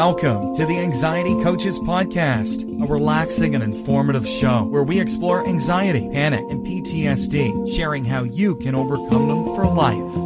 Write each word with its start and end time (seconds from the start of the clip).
Welcome 0.00 0.54
to 0.54 0.64
the 0.64 0.78
Anxiety 0.78 1.34
Coaches 1.42 1.78
Podcast, 1.78 2.64
a 2.82 2.86
relaxing 2.86 3.54
and 3.54 3.62
informative 3.62 4.26
show 4.26 4.64
where 4.64 4.82
we 4.82 4.98
explore 4.98 5.46
anxiety, 5.46 6.08
panic, 6.10 6.40
and 6.48 6.66
PTSD, 6.66 7.76
sharing 7.76 8.06
how 8.06 8.22
you 8.22 8.56
can 8.56 8.74
overcome 8.74 9.28
them 9.28 9.54
for 9.54 9.66
life. 9.66 10.16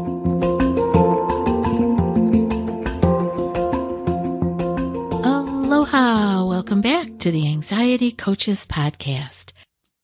Aloha! 5.25 6.47
Welcome 6.47 6.81
back 6.81 7.19
to 7.19 7.33
the 7.33 7.49
Anxiety 7.49 8.13
Coaches 8.13 8.69
Podcast. 8.71 9.55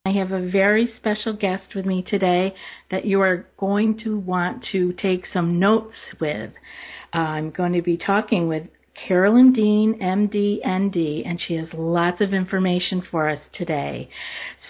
I 0.05 0.09
have 0.09 0.33
a 0.33 0.49
very 0.49 0.91
special 0.97 1.31
guest 1.31 1.75
with 1.75 1.85
me 1.85 2.01
today 2.01 2.55
that 2.89 3.05
you 3.05 3.21
are 3.21 3.47
going 3.55 3.99
to 3.99 4.17
want 4.17 4.65
to 4.73 4.91
take 4.91 5.27
some 5.31 5.59
notes 5.59 5.95
with. 6.19 6.51
I'm 7.13 7.51
going 7.51 7.71
to 7.71 7.81
be 7.81 7.95
talking 7.95 8.49
with 8.49 8.67
Carolyn 9.07 9.53
Dean, 9.53 9.99
MD, 9.99 10.59
ND, 10.65 11.25
and 11.25 11.39
she 11.39 11.55
has 11.55 11.69
lots 11.73 12.21
of 12.21 12.33
information 12.33 13.01
for 13.09 13.29
us 13.29 13.39
today. 13.53 14.09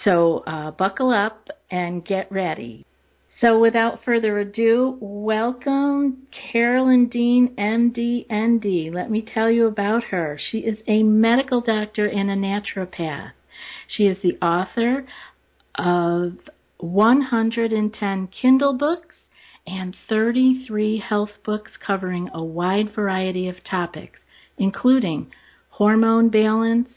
So 0.04 0.38
uh, 0.46 0.70
buckle 0.72 1.10
up 1.10 1.48
and 1.70 2.04
get 2.04 2.30
ready. 2.30 2.84
So 3.40 3.58
without 3.58 4.04
further 4.04 4.38
ado, 4.38 4.96
welcome 5.00 6.28
Carolyn 6.30 7.08
Dean, 7.08 7.56
MD, 7.56 8.24
ND. 8.32 8.94
Let 8.94 9.10
me 9.10 9.20
tell 9.20 9.50
you 9.50 9.66
about 9.66 10.04
her. 10.04 10.38
She 10.50 10.58
is 10.58 10.78
a 10.86 11.02
medical 11.02 11.60
doctor 11.60 12.06
and 12.06 12.30
a 12.30 12.36
naturopath. 12.36 13.32
She 13.88 14.06
is 14.06 14.18
the 14.22 14.38
author 14.40 15.06
of 15.74 16.34
110 16.78 18.28
Kindle 18.28 18.74
books 18.74 19.14
and 19.66 19.96
33 20.08 20.98
health 20.98 21.30
books 21.44 21.72
covering 21.84 22.28
a 22.34 22.42
wide 22.42 22.94
variety 22.94 23.48
of 23.48 23.62
topics, 23.64 24.20
including 24.58 25.30
hormone 25.70 26.28
balance, 26.28 26.88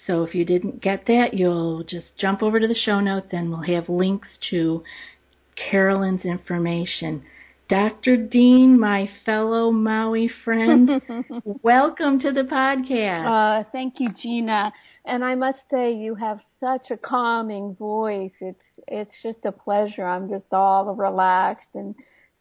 So 0.07 0.23
if 0.23 0.35
you 0.35 0.47
didn't 0.47 0.81
get 0.81 1.05
that, 1.09 1.35
you'll 1.35 1.85
just 1.85 2.17
jump 2.17 2.43
over 2.43 2.59
to 2.59 2.67
the 2.67 2.75
show 2.75 3.01
notes 3.01 3.27
and 3.33 3.51
we'll 3.51 3.61
have 3.61 3.91
links 3.91 4.29
to 4.49 4.83
Carolyn's 5.57 6.25
information. 6.25 7.23
Dr. 7.69 8.17
Dean, 8.17 8.81
my 8.81 9.11
fellow 9.27 9.71
Maui 9.71 10.31
friend, 10.43 11.03
welcome 11.63 12.19
to 12.21 12.33
the 12.33 12.45
podcast. 12.45 13.27
Uh, 13.61 13.69
thank 13.73 14.01
you, 14.01 14.09
Gina. 14.23 14.73
And 15.05 15.23
I 15.23 15.35
must 15.35 15.59
say, 15.71 15.93
you 15.93 16.15
have 16.15 16.41
such 16.61 16.91
a 16.91 16.97
calming 16.97 17.75
voice. 17.75 18.33
It's 18.41 18.63
it's 18.89 19.15
just 19.23 19.45
a 19.45 19.53
pleasure. 19.53 20.07
I'm 20.07 20.31
just 20.31 20.51
all 20.51 20.95
relaxed 20.95 21.69
and 21.75 21.95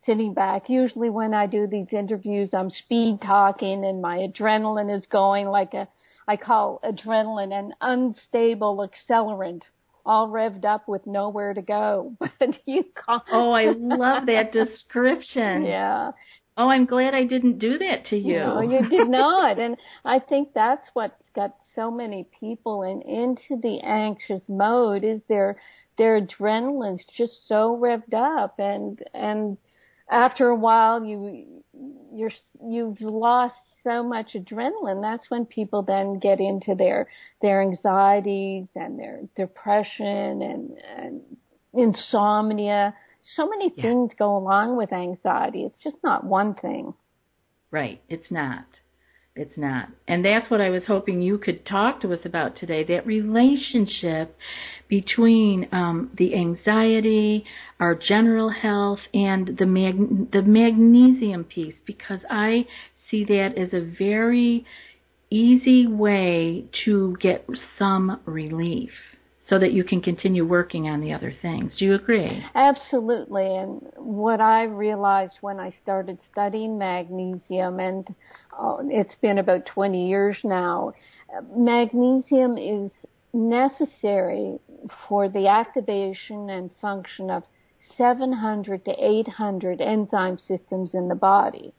sitting 0.05 0.33
back. 0.33 0.69
Usually, 0.69 1.09
when 1.09 1.33
I 1.33 1.47
do 1.47 1.67
these 1.67 1.91
interviews, 1.91 2.49
I'm 2.53 2.69
speed 2.69 3.21
talking, 3.21 3.83
and 3.85 4.01
my 4.01 4.19
adrenaline 4.19 4.95
is 4.95 5.05
going 5.07 5.47
like 5.47 5.73
a 5.73 5.87
I 6.27 6.37
call 6.37 6.79
adrenaline 6.83 7.53
an 7.53 7.73
unstable 7.81 8.87
accelerant 8.87 9.61
all 10.05 10.29
revved 10.29 10.65
up 10.65 10.87
with 10.87 11.05
nowhere 11.07 11.53
to 11.53 11.61
go. 11.61 12.15
But 12.39 12.55
you 12.65 12.83
call 12.95 13.23
Oh, 13.31 13.51
I 13.51 13.71
love 13.71 14.25
that 14.27 14.51
description. 14.51 15.65
Yeah. 15.75 16.11
Oh, 16.57 16.69
I'm 16.69 16.85
glad 16.85 17.13
I 17.13 17.25
didn't 17.25 17.59
do 17.59 17.77
that 17.79 18.05
to 18.05 18.17
you. 18.17 18.37
No, 18.37 18.61
you 18.61 18.87
did 18.87 19.09
not. 19.09 19.59
and 19.59 19.75
I 20.05 20.19
think 20.19 20.53
that's 20.53 20.87
what's 20.93 21.21
got 21.35 21.53
so 21.75 21.91
many 21.91 22.27
people 22.39 22.83
in 22.83 23.01
into 23.01 23.61
the 23.61 23.81
anxious 23.81 24.41
mode 24.47 25.03
is 25.03 25.19
their 25.27 25.57
their 25.97 26.21
adrenaline's 26.21 27.03
just 27.17 27.45
so 27.47 27.75
revved 27.75 28.13
up 28.13 28.55
and 28.57 29.03
and 29.13 29.57
after 30.09 30.49
a 30.49 30.55
while 30.55 31.03
you 31.03 31.63
you're 32.13 32.31
you've 32.67 33.01
lost 33.01 33.55
so 33.83 34.03
much 34.03 34.33
adrenaline 34.35 35.01
that's 35.01 35.29
when 35.29 35.45
people 35.45 35.81
then 35.81 36.19
get 36.19 36.39
into 36.39 36.75
their 36.75 37.07
their 37.41 37.61
anxieties 37.61 38.67
and 38.75 38.97
their 38.99 39.21
depression 39.35 40.41
and, 40.41 40.71
and 40.97 41.21
insomnia 41.73 42.93
so 43.35 43.47
many 43.49 43.73
Yeah. 43.75 43.81
things 43.83 44.11
go 44.17 44.37
along 44.37 44.77
with 44.77 44.93
anxiety 44.93 45.63
it's 45.63 45.83
just 45.83 45.97
not 46.03 46.23
one 46.23 46.53
thing 46.55 46.93
Right. 47.71 48.01
It's 48.07 48.31
not. 48.31 48.65
It's 49.35 49.57
not. 49.57 49.89
And 50.07 50.23
that's 50.23 50.49
what 50.49 50.61
I 50.61 50.69
was 50.69 50.83
hoping 50.87 51.21
you 51.21 51.37
could 51.37 51.65
talk 51.65 51.99
to 52.01 52.13
us 52.13 52.21
about 52.23 52.55
today 52.55 52.85
that 52.85 53.05
relationship 53.05 54.37
between 54.87 55.67
um, 55.73 56.11
the 56.17 56.33
anxiety, 56.35 57.43
our 57.77 57.95
general 57.95 58.49
health, 58.49 58.99
and 59.13 59.57
the, 59.57 59.65
mag- 59.65 60.31
the 60.31 60.41
magnesium 60.41 61.43
piece, 61.43 61.75
because 61.85 62.21
I 62.29 62.65
see 63.11 63.25
that 63.25 63.57
as 63.57 63.73
a 63.73 63.81
very 63.81 64.65
easy 65.29 65.85
way 65.85 66.65
to 66.85 67.17
get 67.19 67.45
some 67.77 68.21
relief 68.25 68.91
so 69.47 69.59
that 69.59 69.73
you 69.73 69.83
can 69.83 70.01
continue 70.01 70.45
working 70.45 70.87
on 70.87 71.01
the 71.01 71.13
other 71.13 71.33
things. 71.41 71.77
Do 71.77 71.85
you 71.85 71.93
agree? 71.93 72.43
Absolutely. 72.55 73.55
And 73.55 73.81
what 73.95 74.41
I 74.41 74.63
realized 74.63 75.35
when 75.41 75.59
I 75.59 75.73
started 75.83 76.17
studying 76.31 76.77
magnesium, 76.77 77.79
and 77.79 78.07
uh, 78.59 78.77
it's 78.89 79.15
been 79.21 79.37
about 79.37 79.65
20 79.67 80.07
years 80.07 80.37
now, 80.43 80.93
magnesium 81.55 82.57
is 82.57 82.91
necessary 83.33 84.57
for 85.07 85.29
the 85.29 85.47
activation 85.47 86.49
and 86.49 86.71
function 86.81 87.29
of 87.29 87.43
700 87.97 88.83
to 88.85 88.91
800 88.97 89.79
enzyme 89.81 90.37
systems 90.39 90.95
in 90.95 91.07
the 91.07 91.15
body. 91.15 91.73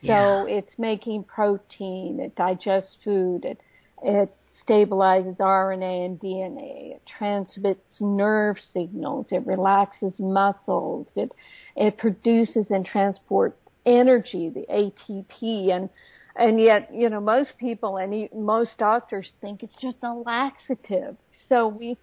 So 0.00 0.46
Yeah. 0.46 0.58
it's 0.58 0.78
making 0.78 1.24
protein, 1.24 2.20
it 2.20 2.34
digests 2.34 2.96
food, 3.04 3.44
it, 3.44 3.60
it's 4.02 4.32
stabilizes 4.66 5.38
RNA 5.38 6.06
and 6.06 6.20
DNA. 6.20 6.96
It 6.96 7.02
transmits 7.06 8.00
nerve 8.00 8.56
signals. 8.72 9.26
It 9.30 9.46
relaxes 9.46 10.18
muscles. 10.18 11.08
It 11.16 11.32
it 11.76 11.98
produces 11.98 12.70
and 12.70 12.84
transports 12.84 13.56
energy, 13.84 14.48
the 14.50 14.66
ATP, 14.70 15.70
and 15.70 15.88
and 16.36 16.60
yet 16.60 16.92
you 16.92 17.08
know 17.10 17.20
most 17.20 17.50
people 17.58 17.96
and 17.96 18.28
most 18.34 18.78
doctors 18.78 19.30
think 19.40 19.62
it's 19.62 19.80
just 19.80 19.96
a 20.02 20.14
laxative. 20.14 21.16
So 21.48 21.68
we 21.68 21.98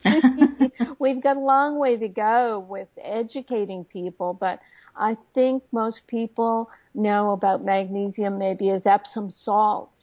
we've 1.00 1.24
got 1.24 1.38
a 1.38 1.40
long 1.40 1.80
way 1.80 1.98
to 1.98 2.08
go 2.08 2.60
with 2.60 2.88
educating 3.02 3.84
people, 3.86 4.34
but 4.34 4.60
I 4.96 5.18
think 5.34 5.64
most 5.72 6.02
people 6.08 6.70
know 6.94 7.32
about 7.32 7.64
magnesium 7.64 8.38
maybe 8.38 8.70
as 8.70 8.86
Epsom 8.86 9.32
salts 9.32 9.99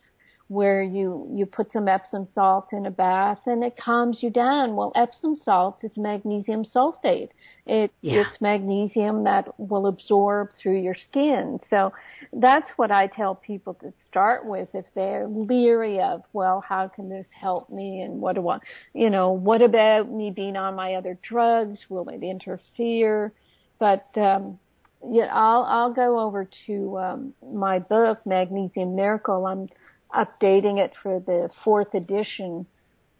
where 0.48 0.80
you 0.80 1.28
you 1.32 1.44
put 1.44 1.72
some 1.72 1.88
Epsom 1.88 2.28
salt 2.32 2.68
in 2.72 2.86
a 2.86 2.90
bath 2.90 3.40
and 3.46 3.64
it 3.64 3.76
calms 3.76 4.22
you 4.22 4.30
down. 4.30 4.76
Well, 4.76 4.92
Epsom 4.94 5.34
salt 5.34 5.78
is 5.82 5.90
magnesium 5.96 6.64
sulfate. 6.64 7.30
It 7.66 7.92
yeah. 8.00 8.20
it's 8.20 8.40
magnesium 8.40 9.24
that 9.24 9.58
will 9.58 9.88
absorb 9.88 10.50
through 10.62 10.78
your 10.78 10.94
skin. 10.94 11.58
So 11.68 11.92
that's 12.32 12.70
what 12.76 12.92
I 12.92 13.08
tell 13.08 13.34
people 13.34 13.74
to 13.74 13.92
start 14.08 14.46
with 14.46 14.68
if 14.72 14.86
they're 14.94 15.26
leery 15.26 16.00
of, 16.00 16.22
well, 16.32 16.62
how 16.66 16.86
can 16.86 17.08
this 17.08 17.26
help 17.38 17.68
me 17.68 18.02
and 18.02 18.20
what 18.20 18.36
do 18.36 18.48
I, 18.48 18.60
you 18.94 19.10
know, 19.10 19.32
what 19.32 19.62
about 19.62 20.10
me 20.10 20.30
being 20.30 20.56
on 20.56 20.76
my 20.76 20.94
other 20.94 21.18
drugs? 21.22 21.80
Will 21.88 22.08
it 22.08 22.22
interfere? 22.22 23.32
But 23.80 24.06
um 24.16 24.60
yeah, 25.08 25.28
I'll 25.32 25.64
I'll 25.64 25.92
go 25.92 26.18
over 26.18 26.48
to 26.66 26.98
um, 26.98 27.34
my 27.52 27.78
book, 27.78 28.24
Magnesium 28.26 28.96
Miracle. 28.96 29.46
I'm 29.46 29.68
updating 30.14 30.78
it 30.78 30.92
for 31.02 31.20
the 31.20 31.50
fourth 31.64 31.94
edition 31.94 32.66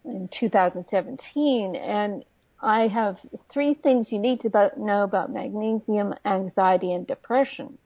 in 0.05 0.29
2017. 0.39 1.75
And 1.75 2.25
I 2.61 2.87
have 2.87 3.17
three 3.51 3.75
things 3.75 4.07
you 4.11 4.19
need 4.19 4.41
to 4.41 4.71
know 4.77 5.03
about 5.03 5.31
magnesium, 5.31 6.13
anxiety, 6.25 6.93
and 6.93 7.05
depression. 7.05 7.77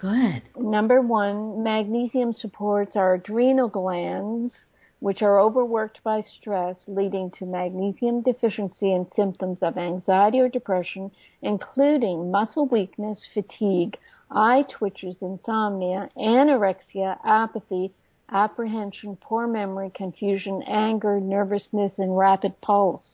Good. 0.00 0.42
Number 0.56 1.00
one, 1.02 1.62
magnesium 1.62 2.32
supports 2.32 2.96
our 2.96 3.14
adrenal 3.14 3.68
glands, 3.68 4.52
which 5.00 5.22
are 5.22 5.38
overworked 5.38 6.02
by 6.02 6.22
stress, 6.22 6.76
leading 6.86 7.30
to 7.30 7.46
magnesium 7.46 8.20
deficiency 8.22 8.92
and 8.92 9.06
symptoms 9.14 9.58
of 9.62 9.78
anxiety 9.78 10.40
or 10.40 10.48
depression, 10.48 11.10
including 11.42 12.30
muscle 12.30 12.66
weakness, 12.66 13.24
fatigue, 13.32 13.96
eye 14.30 14.64
twitches, 14.68 15.14
insomnia, 15.20 16.08
anorexia, 16.16 17.16
apathy, 17.24 17.92
apprehension, 18.30 19.16
poor 19.20 19.46
memory, 19.46 19.90
confusion, 19.94 20.62
anger, 20.62 21.20
nervousness, 21.20 21.92
and 21.98 22.18
rapid 22.18 22.60
pulse. 22.60 23.04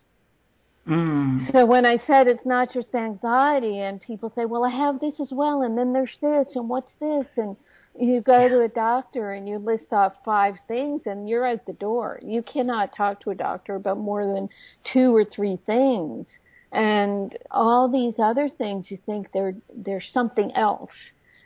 Mm. 0.86 1.50
So 1.52 1.64
when 1.64 1.86
I 1.86 1.98
said 2.06 2.26
it's 2.26 2.44
not 2.44 2.72
just 2.72 2.94
anxiety, 2.94 3.80
and 3.80 4.00
people 4.00 4.30
say, 4.34 4.44
"Well, 4.44 4.64
I 4.64 4.70
have 4.70 5.00
this 5.00 5.18
as 5.18 5.32
well," 5.32 5.62
and 5.62 5.78
then 5.78 5.92
there's 5.92 6.16
this, 6.20 6.48
and 6.56 6.68
what's 6.68 6.92
this, 7.00 7.26
and 7.36 7.56
you 7.98 8.20
go 8.22 8.42
yeah. 8.42 8.48
to 8.48 8.60
a 8.60 8.68
doctor 8.68 9.32
and 9.32 9.48
you 9.48 9.58
list 9.58 9.92
off 9.92 10.14
five 10.24 10.54
things, 10.68 11.02
and 11.06 11.28
you're 11.28 11.46
out 11.46 11.66
the 11.66 11.72
door. 11.74 12.20
You 12.22 12.42
cannot 12.42 12.96
talk 12.96 13.20
to 13.22 13.30
a 13.30 13.34
doctor 13.34 13.76
about 13.76 13.98
more 13.98 14.26
than 14.26 14.48
two 14.92 15.14
or 15.14 15.24
three 15.24 15.58
things 15.66 16.26
and 16.74 17.38
all 17.52 17.88
these 17.88 18.14
other 18.18 18.48
things 18.48 18.90
you 18.90 18.98
think 19.06 19.28
they're 19.32 19.54
there's 19.74 20.10
something 20.12 20.50
else 20.56 20.90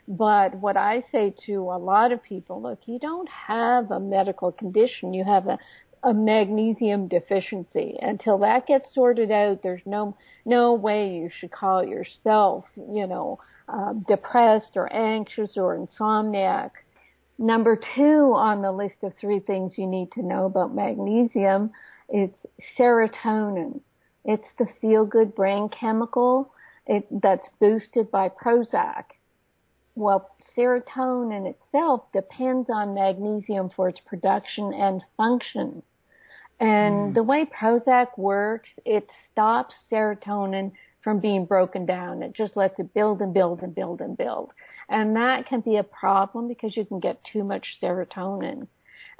but 0.07 0.55
what 0.55 0.75
i 0.75 1.03
say 1.11 1.33
to 1.45 1.53
a 1.53 1.77
lot 1.77 2.11
of 2.11 2.21
people 2.23 2.59
look 2.61 2.79
you 2.87 2.97
don't 2.97 3.29
have 3.29 3.91
a 3.91 3.99
medical 3.99 4.51
condition 4.51 5.13
you 5.13 5.23
have 5.23 5.47
a 5.47 5.57
a 6.03 6.13
magnesium 6.13 7.09
deficiency 7.09 7.97
until 8.01 8.37
that 8.37 8.65
gets 8.65 8.93
sorted 8.95 9.31
out 9.31 9.61
there's 9.61 9.81
no 9.85 10.15
no 10.45 10.73
way 10.73 11.09
you 11.09 11.29
should 11.39 11.51
call 11.51 11.85
yourself 11.85 12.65
you 12.75 13.05
know 13.05 13.37
uh, 13.71 13.93
depressed 14.07 14.71
or 14.75 14.91
anxious 14.91 15.57
or 15.57 15.77
insomniac 15.77 16.71
number 17.37 17.79
two 17.95 18.33
on 18.35 18.61
the 18.61 18.71
list 18.71 18.95
of 19.03 19.13
three 19.19 19.39
things 19.39 19.77
you 19.77 19.87
need 19.87 20.11
to 20.11 20.21
know 20.21 20.45
about 20.45 20.73
magnesium 20.73 21.71
is 22.09 22.29
serotonin 22.77 23.79
it's 24.25 24.47
the 24.57 24.67
feel 24.81 25.05
good 25.05 25.33
brain 25.35 25.69
chemical 25.69 26.51
it, 26.89 27.05
that's 27.21 27.47
boosted 27.59 28.09
by 28.09 28.29
Prozac. 28.29 29.03
Well, 29.95 30.29
serotonin 30.57 31.45
itself 31.45 32.11
depends 32.13 32.67
on 32.69 32.95
magnesium 32.95 33.69
for 33.69 33.89
its 33.89 33.99
production 34.05 34.73
and 34.73 35.03
function. 35.15 35.83
And 36.59 37.11
mm. 37.11 37.13
the 37.13 37.23
way 37.23 37.45
Prozac 37.45 38.17
works, 38.17 38.69
it 38.85 39.07
stops 39.31 39.75
serotonin 39.91 40.71
from 41.01 41.19
being 41.19 41.45
broken 41.45 41.85
down. 41.85 42.21
It 42.21 42.33
just 42.33 42.57
lets 42.57 42.79
it 42.79 42.93
build 42.93 43.21
and 43.21 43.33
build 43.33 43.61
and 43.61 43.73
build 43.73 44.01
and 44.01 44.17
build. 44.17 44.51
And 44.89 45.15
that 45.15 45.45
can 45.47 45.61
be 45.61 45.77
a 45.77 45.83
problem 45.83 46.47
because 46.47 46.75
you 46.75 46.85
can 46.85 46.99
get 46.99 47.23
too 47.31 47.43
much 47.43 47.77
serotonin. 47.81 48.67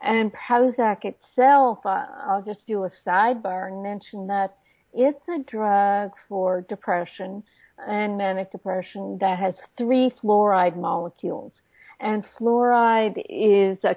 And 0.02 0.32
Prozac 0.34 1.04
itself, 1.04 1.80
I'll 1.86 2.44
just 2.46 2.66
do 2.66 2.84
a 2.84 2.92
sidebar 3.06 3.68
and 3.68 3.84
mention 3.84 4.28
that 4.28 4.56
it's 4.94 5.28
a 5.28 5.44
drug 5.44 6.12
for 6.28 6.62
depression 6.62 7.44
and 7.78 8.18
manic 8.18 8.52
depression 8.52 9.18
that 9.20 9.40
has 9.40 9.56
three 9.78 10.12
fluoride 10.22 10.76
molecules. 10.76 11.52
And 12.00 12.26
fluoride 12.40 13.22
is 13.30 13.78
a 13.84 13.96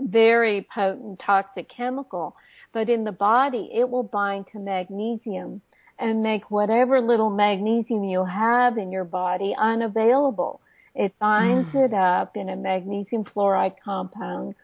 very 0.00 0.66
potent 0.74 1.20
toxic 1.20 1.68
chemical, 1.68 2.36
but 2.72 2.88
in 2.88 3.04
the 3.04 3.12
body 3.12 3.70
it 3.72 3.88
will 3.88 4.02
bind 4.02 4.46
to 4.52 4.58
magnesium 4.58 5.62
and 5.98 6.22
make 6.22 6.50
whatever 6.50 7.00
little 7.00 7.30
magnesium 7.30 8.04
you 8.04 8.24
have 8.24 8.76
in 8.76 8.92
your 8.92 9.04
body 9.04 9.54
unavailable. 9.56 10.60
It 10.94 11.18
binds 11.18 11.68
mm. 11.70 11.86
it 11.86 11.94
up 11.94 12.36
in 12.36 12.48
a 12.48 12.56
magnesium 12.56 13.24
fluoride 13.24 13.76
compound 13.84 14.54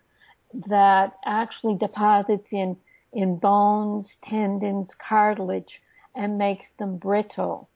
that 0.69 1.19
actually 1.25 1.76
deposits 1.76 2.46
in 2.50 2.76
in 3.12 3.37
bones, 3.37 4.11
tendons, 4.25 4.88
cartilage, 5.06 5.82
and 6.14 6.38
makes 6.38 6.64
them 6.79 6.96
brittle. 6.96 7.69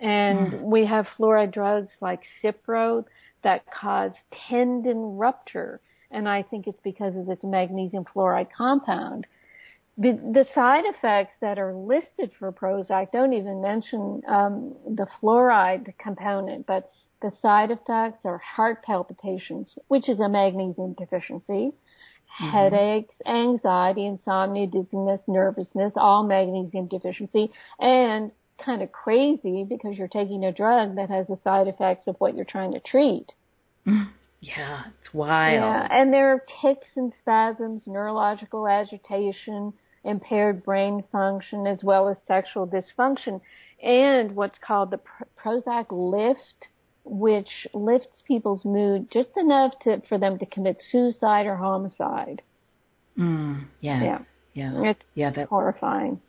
And 0.00 0.52
mm. 0.52 0.60
we 0.62 0.86
have 0.86 1.08
fluoride 1.18 1.52
drugs 1.52 1.90
like 2.00 2.22
Cipro 2.42 3.04
that 3.42 3.64
cause 3.70 4.12
tendon 4.48 5.16
rupture. 5.16 5.80
And 6.10 6.28
I 6.28 6.42
think 6.42 6.66
it's 6.66 6.80
because 6.80 7.16
of 7.16 7.26
this 7.26 7.42
magnesium 7.42 8.04
fluoride 8.04 8.52
compound. 8.56 9.26
The 9.96 10.46
side 10.54 10.84
effects 10.86 11.34
that 11.40 11.58
are 11.58 11.72
listed 11.72 12.32
for 12.38 12.50
Prozac 12.50 13.12
don't 13.12 13.32
even 13.32 13.62
mention 13.62 14.22
um, 14.26 14.74
the 14.84 15.06
fluoride 15.20 15.96
component, 15.98 16.66
but 16.66 16.90
the 17.22 17.30
side 17.40 17.70
effects 17.70 18.24
are 18.24 18.38
heart 18.38 18.82
palpitations, 18.82 19.74
which 19.88 20.08
is 20.08 20.18
a 20.20 20.28
magnesium 20.28 20.94
deficiency, 20.94 21.72
mm-hmm. 21.72 22.50
headaches, 22.50 23.14
anxiety, 23.24 24.06
insomnia, 24.06 24.66
dizziness, 24.66 25.20
nervousness, 25.28 25.92
all 25.96 26.24
magnesium 26.24 26.88
deficiency, 26.88 27.50
and 27.78 28.32
kind 28.64 28.82
of 28.82 28.90
crazy 28.92 29.64
because 29.64 29.96
you're 29.96 30.08
taking 30.08 30.44
a 30.44 30.52
drug 30.52 30.96
that 30.96 31.08
has 31.08 31.26
the 31.28 31.38
side 31.44 31.68
effects 31.68 32.06
of 32.06 32.16
what 32.18 32.34
you're 32.34 32.44
trying 32.44 32.72
to 32.72 32.80
treat. 32.80 33.32
Yeah, 34.40 34.82
it's 35.00 35.14
wild. 35.14 35.54
Yeah, 35.54 35.88
and 35.90 36.12
there 36.12 36.32
are 36.32 36.42
tics 36.60 36.88
and 36.96 37.12
spasms, 37.20 37.84
neurological 37.86 38.68
agitation, 38.68 39.72
impaired 40.04 40.62
brain 40.62 41.04
function, 41.10 41.66
as 41.66 41.82
well 41.82 42.08
as 42.08 42.16
sexual 42.26 42.66
dysfunction, 42.66 43.40
and 43.82 44.34
what's 44.34 44.58
called 44.58 44.90
the 44.90 45.00
Prozac 45.38 45.86
lift, 45.90 46.68
which 47.04 47.66
lifts 47.74 48.22
people's 48.26 48.64
mood 48.64 49.10
just 49.10 49.36
enough 49.36 49.72
to, 49.82 50.00
for 50.08 50.18
them 50.18 50.38
to 50.38 50.46
commit 50.46 50.76
suicide 50.90 51.46
or 51.46 51.56
homicide. 51.56 52.42
Mm, 53.18 53.66
yeah. 53.80 54.02
Yeah. 54.02 54.18
Yeah. 54.54 54.90
It's 54.90 55.00
yeah, 55.14 55.30
that, 55.30 55.48
horrifying. 55.48 56.20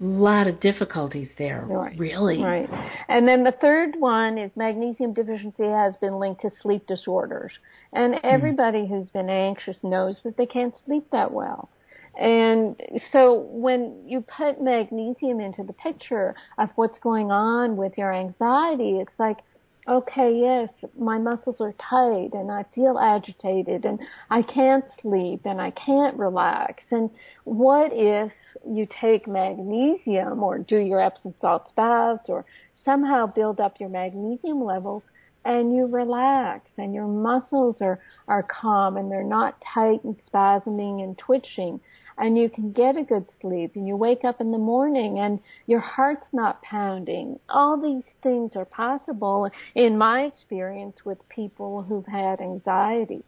A 0.00 0.04
lot 0.04 0.46
of 0.46 0.60
difficulties 0.60 1.28
there. 1.38 1.64
Right. 1.66 1.98
Really. 1.98 2.42
Right. 2.42 2.68
And 3.08 3.26
then 3.26 3.44
the 3.44 3.52
third 3.52 3.94
one 3.98 4.38
is 4.38 4.50
magnesium 4.56 5.14
deficiency 5.14 5.64
has 5.64 5.94
been 5.96 6.18
linked 6.18 6.42
to 6.42 6.50
sleep 6.60 6.86
disorders. 6.86 7.52
And 7.92 8.14
hmm. 8.14 8.20
everybody 8.22 8.82
mm. 8.82 8.88
who's 8.88 9.08
been 9.08 9.30
anxious 9.30 9.78
knows 9.82 10.16
that 10.24 10.36
they 10.36 10.46
can't 10.46 10.74
sleep 10.84 11.06
that 11.12 11.32
well. 11.32 11.70
And 12.18 12.80
so 13.12 13.48
when 13.50 14.08
you 14.08 14.20
put 14.20 14.60
magnesium 14.60 15.40
into 15.40 15.62
the 15.64 15.72
picture 15.72 16.34
of 16.58 16.70
what's 16.76 16.98
going 16.98 17.30
on 17.30 17.76
with 17.76 17.98
your 17.98 18.12
anxiety, 18.12 19.00
it's 19.00 19.18
like 19.18 19.38
okay, 19.86 20.34
yes, 20.40 20.70
my 20.98 21.18
muscles 21.18 21.60
are 21.60 21.72
tight 21.72 22.30
and 22.32 22.50
I 22.50 22.64
feel 22.74 22.98
agitated 22.98 23.84
and 23.84 24.00
I 24.30 24.42
can't 24.42 24.84
sleep 25.00 25.42
and 25.44 25.60
I 25.60 25.72
can't 25.72 26.16
relax. 26.16 26.82
And 26.90 27.10
what 27.44 27.90
if 27.92 28.32
you 28.66 28.86
take 29.00 29.28
magnesium 29.28 30.42
or 30.42 30.58
do 30.58 30.78
your 30.78 31.00
Epsom 31.00 31.34
salt 31.38 31.70
baths 31.76 32.28
or 32.28 32.46
somehow 32.84 33.26
build 33.26 33.60
up 33.60 33.78
your 33.78 33.90
magnesium 33.90 34.64
levels 34.64 35.02
and 35.44 35.74
you 35.74 35.86
relax 35.86 36.70
and 36.78 36.94
your 36.94 37.06
muscles 37.06 37.76
are, 37.80 38.00
are 38.28 38.42
calm 38.42 38.96
and 38.96 39.10
they're 39.10 39.22
not 39.22 39.60
tight 39.60 40.02
and 40.04 40.16
spasming 40.32 41.02
and 41.02 41.18
twitching 41.18 41.80
and 42.18 42.38
you 42.38 42.48
can 42.48 42.72
get 42.72 42.96
a 42.96 43.02
good 43.02 43.26
sleep 43.40 43.72
and 43.74 43.86
you 43.86 43.96
wake 43.96 44.24
up 44.24 44.40
in 44.40 44.52
the 44.52 44.58
morning 44.58 45.18
and 45.18 45.40
your 45.66 45.80
heart's 45.80 46.26
not 46.32 46.62
pounding. 46.62 47.38
All 47.48 47.80
these 47.80 48.04
things 48.22 48.52
are 48.54 48.64
possible 48.64 49.50
in 49.74 49.98
my 49.98 50.22
experience 50.22 51.04
with 51.04 51.28
people 51.28 51.82
who've 51.82 52.06
had 52.06 52.40
anxiety. 52.40 53.24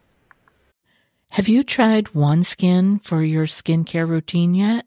Have 1.30 1.49
you 1.49 1.64
tried 1.64 2.06
OneSkin 2.06 3.02
for 3.02 3.23
your 3.23 3.46
skincare 3.46 4.08
routine 4.08 4.54
yet? 4.54 4.87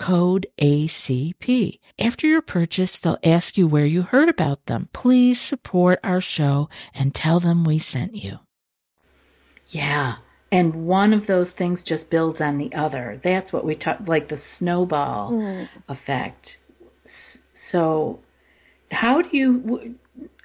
code 0.00 0.46
ACP. 0.60 1.78
After 1.98 2.26
your 2.26 2.40
purchase, 2.40 2.98
they'll 2.98 3.18
ask 3.22 3.58
you 3.58 3.68
where 3.68 3.84
you 3.84 4.00
heard 4.00 4.30
about 4.30 4.64
them. 4.64 4.88
Please 4.94 5.38
support 5.38 6.00
our 6.02 6.22
show 6.22 6.70
and 6.94 7.14
tell 7.14 7.38
them 7.38 7.64
we 7.64 7.78
sent 7.78 8.14
you. 8.14 8.38
Yeah. 9.68 10.16
And 10.50 10.86
one 10.86 11.12
of 11.12 11.26
those 11.26 11.48
things 11.56 11.80
just 11.84 12.08
builds 12.08 12.40
on 12.40 12.56
the 12.56 12.72
other. 12.74 13.20
That's 13.22 13.52
what 13.52 13.66
we 13.66 13.74
talk 13.76 13.98
like 14.06 14.30
the 14.30 14.40
snowball 14.58 15.32
mm. 15.32 15.68
effect. 15.86 16.48
So, 17.70 18.20
how 18.90 19.20
do 19.20 19.36
you? 19.36 19.96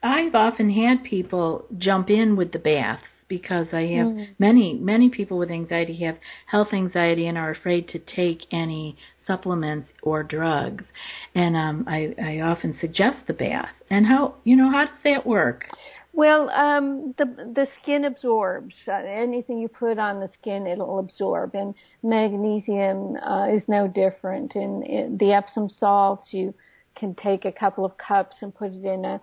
I've 0.03 0.35
often 0.35 0.69
had 0.69 1.03
people 1.03 1.65
jump 1.77 2.09
in 2.09 2.35
with 2.35 2.51
the 2.51 2.59
bath 2.59 2.99
because 3.27 3.67
I 3.73 3.81
have 3.81 4.07
mm. 4.07 4.27
many 4.37 4.75
many 4.75 5.09
people 5.09 5.37
with 5.39 5.49
anxiety 5.49 5.95
have 6.03 6.17
health 6.45 6.67
anxiety 6.73 7.25
and 7.25 7.37
are 7.37 7.49
afraid 7.49 7.87
to 7.89 7.99
take 7.99 8.45
any 8.51 8.97
supplements 9.25 9.89
or 10.01 10.23
drugs. 10.23 10.85
And 11.33 11.55
um, 11.55 11.85
I 11.87 12.15
I 12.21 12.39
often 12.41 12.77
suggest 12.79 13.17
the 13.27 13.33
bath. 13.33 13.71
And 13.89 14.05
how 14.05 14.35
you 14.43 14.55
know 14.55 14.71
how 14.71 14.85
does 14.85 15.03
that 15.03 15.25
work? 15.25 15.65
Well, 16.13 16.49
um, 16.49 17.13
the 17.17 17.25
the 17.25 17.67
skin 17.81 18.05
absorbs 18.05 18.73
uh, 18.87 18.93
anything 18.93 19.59
you 19.59 19.67
put 19.67 19.99
on 19.99 20.19
the 20.19 20.29
skin; 20.39 20.65
it'll 20.65 20.99
absorb. 20.99 21.55
And 21.55 21.75
magnesium 22.03 23.17
uh, 23.17 23.47
is 23.49 23.63
no 23.67 23.87
different. 23.87 24.55
In, 24.55 24.83
in 24.83 25.17
the 25.17 25.33
Epsom 25.33 25.69
salts, 25.69 26.27
you 26.31 26.53
can 26.95 27.15
take 27.15 27.43
a 27.43 27.51
couple 27.51 27.83
of 27.83 27.97
cups 27.97 28.37
and 28.41 28.55
put 28.55 28.71
it 28.71 28.85
in 28.85 29.03
a 29.03 29.19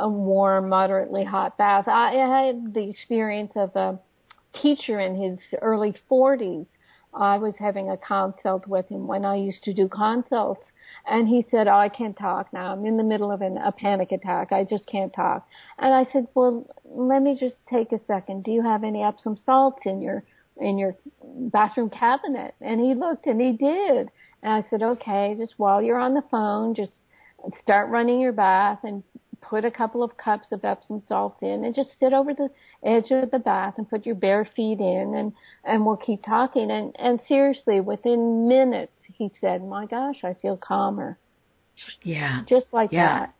a 0.00 0.08
warm, 0.08 0.68
moderately 0.68 1.24
hot 1.24 1.58
bath. 1.58 1.86
I, 1.88 2.16
I 2.16 2.46
had 2.46 2.74
the 2.74 2.88
experience 2.88 3.52
of 3.54 3.74
a 3.76 3.98
teacher 4.62 5.00
in 5.00 5.14
his 5.14 5.38
early 5.60 5.94
40s. 6.10 6.66
I 7.18 7.36
was 7.38 7.54
having 7.58 7.90
a 7.90 7.96
consult 7.96 8.66
with 8.68 8.88
him 8.88 9.08
when 9.08 9.24
I 9.24 9.34
used 9.36 9.64
to 9.64 9.74
do 9.74 9.88
consults. 9.88 10.64
And 11.06 11.28
he 11.28 11.44
said, 11.50 11.66
Oh, 11.66 11.76
I 11.76 11.88
can't 11.88 12.16
talk 12.16 12.52
now. 12.52 12.72
I'm 12.72 12.84
in 12.86 12.96
the 12.96 13.04
middle 13.04 13.30
of 13.32 13.42
an, 13.42 13.58
a 13.58 13.72
panic 13.72 14.12
attack. 14.12 14.52
I 14.52 14.64
just 14.64 14.86
can't 14.86 15.12
talk. 15.12 15.46
And 15.78 15.92
I 15.92 16.10
said, 16.12 16.28
Well, 16.34 16.66
let 16.84 17.22
me 17.22 17.36
just 17.38 17.56
take 17.68 17.92
a 17.92 18.00
second. 18.06 18.44
Do 18.44 18.52
you 18.52 18.62
have 18.62 18.84
any 18.84 19.02
Epsom 19.02 19.36
salts 19.36 19.82
in 19.84 20.00
your, 20.00 20.22
in 20.56 20.78
your 20.78 20.96
bathroom 21.24 21.90
cabinet? 21.90 22.54
And 22.60 22.80
he 22.80 22.94
looked 22.94 23.26
and 23.26 23.40
he 23.40 23.52
did. 23.52 24.10
And 24.42 24.52
I 24.52 24.64
said, 24.70 24.82
Okay, 24.82 25.34
just 25.36 25.54
while 25.58 25.82
you're 25.82 25.98
on 25.98 26.14
the 26.14 26.24
phone, 26.30 26.74
just 26.74 26.92
start 27.62 27.90
running 27.90 28.20
your 28.20 28.32
bath 28.32 28.80
and 28.82 29.02
put 29.48 29.64
a 29.64 29.70
couple 29.70 30.02
of 30.02 30.16
cups 30.16 30.48
of 30.52 30.64
Epsom 30.64 31.02
salt 31.06 31.36
in 31.40 31.64
and 31.64 31.74
just 31.74 31.90
sit 31.98 32.12
over 32.12 32.34
the 32.34 32.50
edge 32.84 33.10
of 33.10 33.30
the 33.30 33.38
bath 33.38 33.74
and 33.78 33.88
put 33.88 34.04
your 34.04 34.14
bare 34.14 34.44
feet 34.44 34.78
in 34.78 35.14
and 35.14 35.32
and 35.64 35.84
we'll 35.84 35.96
keep 35.96 36.22
talking. 36.22 36.70
And 36.70 36.94
and 36.98 37.20
seriously 37.26 37.80
within 37.80 38.48
minutes 38.48 38.92
he 39.14 39.30
said 39.40 39.64
my 39.64 39.86
gosh 39.86 40.22
I 40.24 40.34
feel 40.34 40.56
calmer. 40.56 41.18
Yeah. 42.02 42.42
Just 42.48 42.66
like 42.72 42.92
yeah. 42.92 43.20
that. 43.20 43.34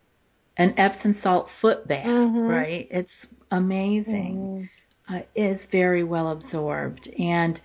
An 0.57 0.75
Epsom 0.79 1.19
salt 1.23 1.49
foot 1.61 1.87
bath 1.87 2.07
mm-hmm. 2.07 2.39
right? 2.39 2.89
It's 2.91 3.11
amazing. 3.51 4.69
Mm-hmm. 5.09 5.17
uh, 5.17 5.21
is 5.35 5.61
very 5.71 6.05
well 6.05 6.33
absorbed. 6.33 7.09
And 7.19 7.61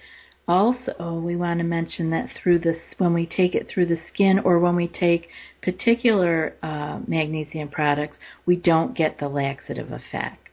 also, 0.48 1.22
we 1.24 1.36
want 1.36 1.60
to 1.60 1.64
mention 1.64 2.10
that 2.12 2.30
through 2.42 2.60
this, 2.60 2.78
when 2.98 3.14
we 3.14 3.26
take 3.26 3.56
it 3.56 3.68
through 3.74 3.86
the 3.86 4.00
skin 4.14 4.40
or 4.40 4.60
when 4.60 4.76
we 4.76 4.88
take 4.88 5.30
particular 5.62 6.56
uh, 6.62 7.00
magnesium 7.08 7.70
products, 7.70 8.18
we 8.46 8.58
don't 8.58 8.96
get 8.96 9.20
the 9.20 9.30
laxative 9.30 9.92
effect. 9.92 10.44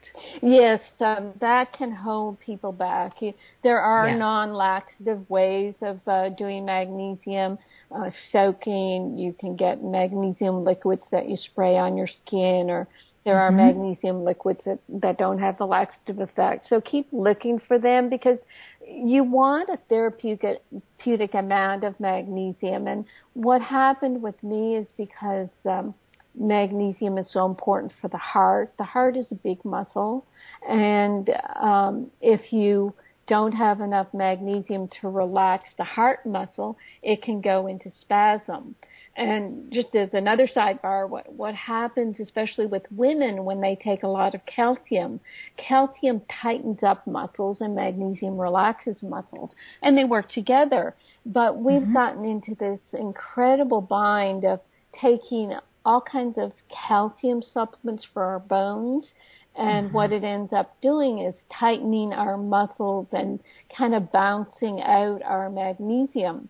Yes, 0.43 0.81
um, 1.01 1.35
that 1.41 1.73
can 1.73 1.93
hold 1.93 2.41
people 2.41 2.73
back. 2.73 3.15
There 3.63 3.81
are 3.81 4.09
yes. 4.09 4.19
non-laxative 4.19 5.29
ways 5.29 5.75
of 5.83 6.01
uh, 6.07 6.31
doing 6.31 6.65
magnesium 6.65 7.59
uh, 7.95 8.11
soaking. 8.33 9.19
You 9.19 9.35
can 9.39 9.57
get 9.57 9.83
magnesium 9.83 10.65
liquids 10.65 11.03
that 11.11 11.29
you 11.29 11.37
spray 11.37 11.77
on 11.77 11.97
your 11.97 12.09
skin, 12.09 12.71
or 12.71 12.89
there 13.25 13.35
mm-hmm. 13.35 13.55
are 13.55 13.67
magnesium 13.67 14.25
liquids 14.25 14.61
that, 14.65 14.79
that 14.89 15.19
don't 15.19 15.39
have 15.39 15.59
the 15.59 15.67
laxative 15.67 16.21
effect. 16.21 16.69
So 16.69 16.81
keep 16.81 17.09
looking 17.13 17.61
for 17.67 17.79
them 17.79 18.09
because 18.09 18.39
you 18.87 19.25
want 19.25 19.69
a 19.69 19.79
therapeutic, 19.89 20.63
therapeutic 20.99 21.35
amount 21.35 21.85
of 21.85 21.99
magnesium. 22.01 22.87
And 22.87 23.05
what 23.35 23.63
happened 23.63 24.23
with 24.23 24.43
me 24.43 24.77
is 24.77 24.89
because 24.97 25.49
um, 25.65 25.95
magnesium 26.35 27.19
is 27.19 27.31
so 27.33 27.47
important 27.47 27.93
for 28.01 28.09
the 28.09 28.19
heart. 28.19 28.73
The 28.79 28.85
heart 28.85 29.17
is 29.17 29.27
a 29.31 29.35
big 29.35 29.65
muscle, 29.65 30.27
and 30.69 31.29
um, 31.57 32.11
if 32.21 32.53
you 32.53 32.95
don't 33.27 33.53
have 33.53 33.81
enough 33.81 34.09
magnesium 34.13 34.89
to 35.01 35.09
relax 35.09 35.69
the 35.79 35.85
heart 35.85 36.27
muscle, 36.27 36.77
it 37.03 37.23
can 37.23 37.41
go 37.41 37.67
into 37.67 37.91
spasm. 38.01 38.75
And 39.21 39.71
just 39.71 39.95
as 39.95 40.09
another 40.15 40.47
sidebar, 40.47 41.07
what, 41.07 41.31
what 41.31 41.55
happens, 41.55 42.19
especially 42.19 42.65
with 42.65 42.85
women 42.91 43.45
when 43.45 43.61
they 43.61 43.77
take 43.77 44.03
a 44.03 44.09
lot 44.09 44.35
of 44.35 44.41
calcium, 44.47 45.21
calcium 45.59 46.23
tightens 46.41 46.83
up 46.83 47.07
muscles 47.07 47.59
and 47.61 47.75
magnesium 47.75 48.41
relaxes 48.41 49.03
muscles, 49.03 49.51
and 49.83 49.95
they 49.95 50.05
work 50.05 50.31
together. 50.31 50.95
But 51.27 51.59
we've 51.59 51.83
mm-hmm. 51.83 51.93
gotten 51.93 52.25
into 52.25 52.55
this 52.55 52.81
incredible 52.95 53.83
bind 53.83 54.47
of 54.47 54.61
taking 54.99 55.53
all 55.85 56.01
kinds 56.01 56.39
of 56.39 56.53
calcium 56.89 57.43
supplements 57.43 58.07
for 58.15 58.25
our 58.25 58.39
bones. 58.39 59.13
And 59.55 59.89
mm-hmm. 59.89 59.97
what 59.97 60.13
it 60.13 60.25
ends 60.25 60.55
up 60.55 60.81
doing 60.81 61.19
is 61.19 61.35
tightening 61.53 62.15
our 62.15 62.39
muscles 62.39 63.09
and 63.13 63.39
kind 63.77 63.95
of 63.95 64.11
bouncing 64.11 64.81
out 64.81 65.21
our 65.23 65.51
magnesium. 65.51 66.49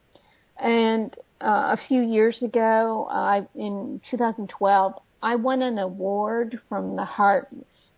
And 0.56 1.16
uh, 1.40 1.76
a 1.76 1.78
few 1.88 2.02
years 2.02 2.42
ago, 2.42 3.08
uh, 3.10 3.42
in 3.54 4.00
2012, 4.10 4.94
I 5.22 5.36
won 5.36 5.62
an 5.62 5.78
award 5.78 6.60
from 6.68 6.96
the 6.96 7.04
Heart 7.04 7.48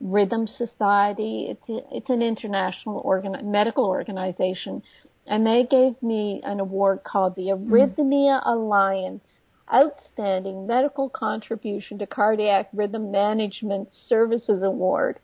Rhythm 0.01 0.47
Society. 0.47 1.49
It's 1.51 1.69
a, 1.69 1.97
it's 1.97 2.11
an 2.11 2.23
international 2.23 3.01
organ- 3.05 3.51
medical 3.51 3.87
organization, 3.87 4.83
and 5.27 5.47
they 5.47 5.67
gave 5.71 6.01
me 6.03 6.41
an 6.45 6.61
award 6.61 7.05
called 7.05 7.37
the 7.37 7.49
Arrhythmia 7.49 8.43
mm. 8.43 8.47
Alliance 8.47 9.25
Outstanding 9.73 10.67
Medical 10.67 11.09
Contribution 11.09 11.99
to 11.99 12.07
Cardiac 12.07 12.69
Rhythm 12.73 13.11
Management 13.11 13.89
Services 14.09 14.63
Award. 14.63 15.19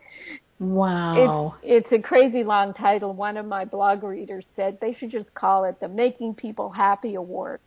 Wow. 0.59 1.57
It's, 1.63 1.87
it's 1.91 1.93
a 1.93 2.03
crazy 2.03 2.45
long 2.45 2.75
title. 2.75 3.13
One 3.13 3.37
of 3.37 3.47
my 3.47 3.65
blog 3.65 4.03
readers 4.03 4.45
said 4.57 4.79
they 4.81 4.95
should 4.95 5.11
just 5.11 5.33
call 5.35 5.65
it 5.65 5.79
the 5.81 5.89
Making 5.89 6.35
People 6.35 6.71
Happy 6.71 7.15
Award. 7.15 7.61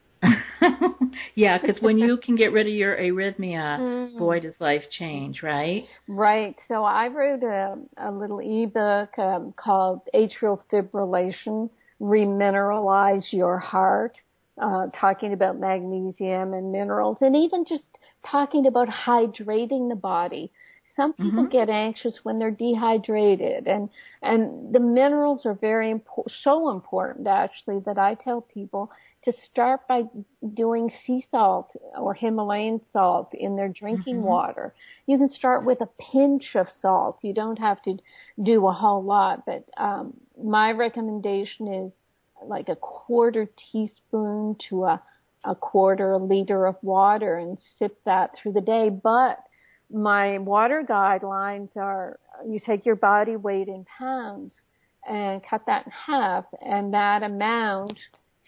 yeah, 1.34 1.58
because 1.58 1.80
when 1.82 1.98
you 1.98 2.16
can 2.16 2.36
get 2.36 2.52
rid 2.52 2.66
of 2.66 2.72
your 2.72 2.96
arrhythmia, 2.96 3.78
mm-hmm. 3.80 4.18
boy, 4.18 4.40
does 4.40 4.54
life 4.58 4.82
change, 4.90 5.42
right? 5.42 5.84
Right. 6.08 6.56
So 6.68 6.84
I 6.84 7.08
wrote 7.08 7.42
a, 7.42 7.76
a 7.96 8.10
little 8.10 8.40
ebook 8.40 9.18
um, 9.18 9.52
called 9.56 10.00
Atrial 10.14 10.60
Fibrillation 10.70 11.70
Remineralize 12.00 13.32
Your 13.32 13.58
Heart, 13.58 14.16
uh, 14.60 14.86
talking 14.98 15.32
about 15.32 15.58
magnesium 15.58 16.52
and 16.52 16.72
minerals, 16.72 17.18
and 17.20 17.36
even 17.36 17.64
just 17.64 17.84
talking 18.28 18.66
about 18.66 18.88
hydrating 18.88 19.88
the 19.88 19.96
body. 19.96 20.50
Some 20.94 21.14
people 21.14 21.44
mm-hmm. 21.44 21.52
get 21.52 21.70
anxious 21.70 22.20
when 22.22 22.38
they're 22.38 22.50
dehydrated, 22.50 23.66
and 23.66 23.88
and 24.20 24.74
the 24.74 24.80
minerals 24.80 25.46
are 25.46 25.54
very 25.54 25.90
important, 25.90 26.34
so 26.42 26.70
important 26.70 27.26
actually 27.26 27.80
that 27.86 27.98
I 27.98 28.14
tell 28.14 28.42
people 28.42 28.90
to 29.24 29.32
start 29.50 29.86
by 29.88 30.02
doing 30.54 30.90
sea 31.06 31.24
salt 31.30 31.70
or 31.96 32.12
Himalayan 32.12 32.80
salt 32.92 33.32
in 33.32 33.56
their 33.56 33.68
drinking 33.68 34.16
mm-hmm. 34.16 34.26
water. 34.26 34.74
You 35.06 35.16
can 35.16 35.30
start 35.30 35.64
with 35.64 35.80
a 35.80 35.88
pinch 36.12 36.56
of 36.56 36.66
salt. 36.80 37.18
You 37.22 37.32
don't 37.32 37.58
have 37.58 37.80
to 37.82 37.98
do 38.42 38.66
a 38.66 38.72
whole 38.72 39.02
lot, 39.02 39.44
but 39.46 39.68
um, 39.76 40.14
my 40.42 40.72
recommendation 40.72 41.68
is 41.68 41.92
like 42.44 42.68
a 42.68 42.76
quarter 42.76 43.48
teaspoon 43.70 44.56
to 44.68 44.84
a, 44.84 45.02
a 45.44 45.54
quarter 45.54 46.16
liter 46.16 46.66
of 46.66 46.76
water 46.82 47.36
and 47.36 47.58
sip 47.78 47.96
that 48.04 48.32
through 48.36 48.52
the 48.52 48.60
day. 48.60 48.90
But 48.90 49.38
my 49.92 50.38
water 50.38 50.84
guidelines 50.88 51.76
are 51.76 52.18
you 52.46 52.60
take 52.64 52.86
your 52.86 52.96
body 52.96 53.36
weight 53.36 53.68
in 53.68 53.84
pounds 53.98 54.60
and 55.08 55.42
cut 55.48 55.66
that 55.66 55.86
in 55.86 55.92
half 55.92 56.44
and 56.60 56.94
that 56.94 57.22
amount 57.22 57.98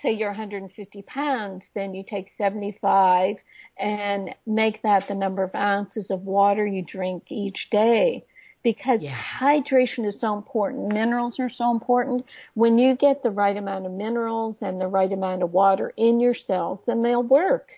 say 0.04 0.12
you're 0.12 0.28
150 0.28 1.02
pounds, 1.02 1.62
then 1.74 1.94
you 1.94 2.04
take 2.08 2.30
75 2.36 3.36
and 3.78 4.34
make 4.46 4.82
that 4.82 5.08
the 5.08 5.14
number 5.14 5.42
of 5.42 5.54
ounces 5.54 6.10
of 6.10 6.22
water 6.22 6.66
you 6.66 6.82
drink 6.82 7.24
each 7.30 7.68
day. 7.70 8.24
Because 8.62 9.00
yeah. 9.02 9.18
hydration 9.40 10.06
is 10.06 10.18
so 10.20 10.34
important. 10.34 10.92
Minerals 10.92 11.38
are 11.38 11.50
so 11.50 11.70
important. 11.70 12.24
When 12.54 12.78
you 12.78 12.96
get 12.96 13.22
the 13.22 13.30
right 13.30 13.56
amount 13.56 13.84
of 13.84 13.92
minerals 13.92 14.56
and 14.62 14.80
the 14.80 14.86
right 14.86 15.12
amount 15.12 15.42
of 15.42 15.52
water 15.52 15.92
in 15.98 16.18
your 16.18 16.34
cells, 16.34 16.80
then 16.86 17.02
they'll 17.02 17.22
work. 17.22 17.68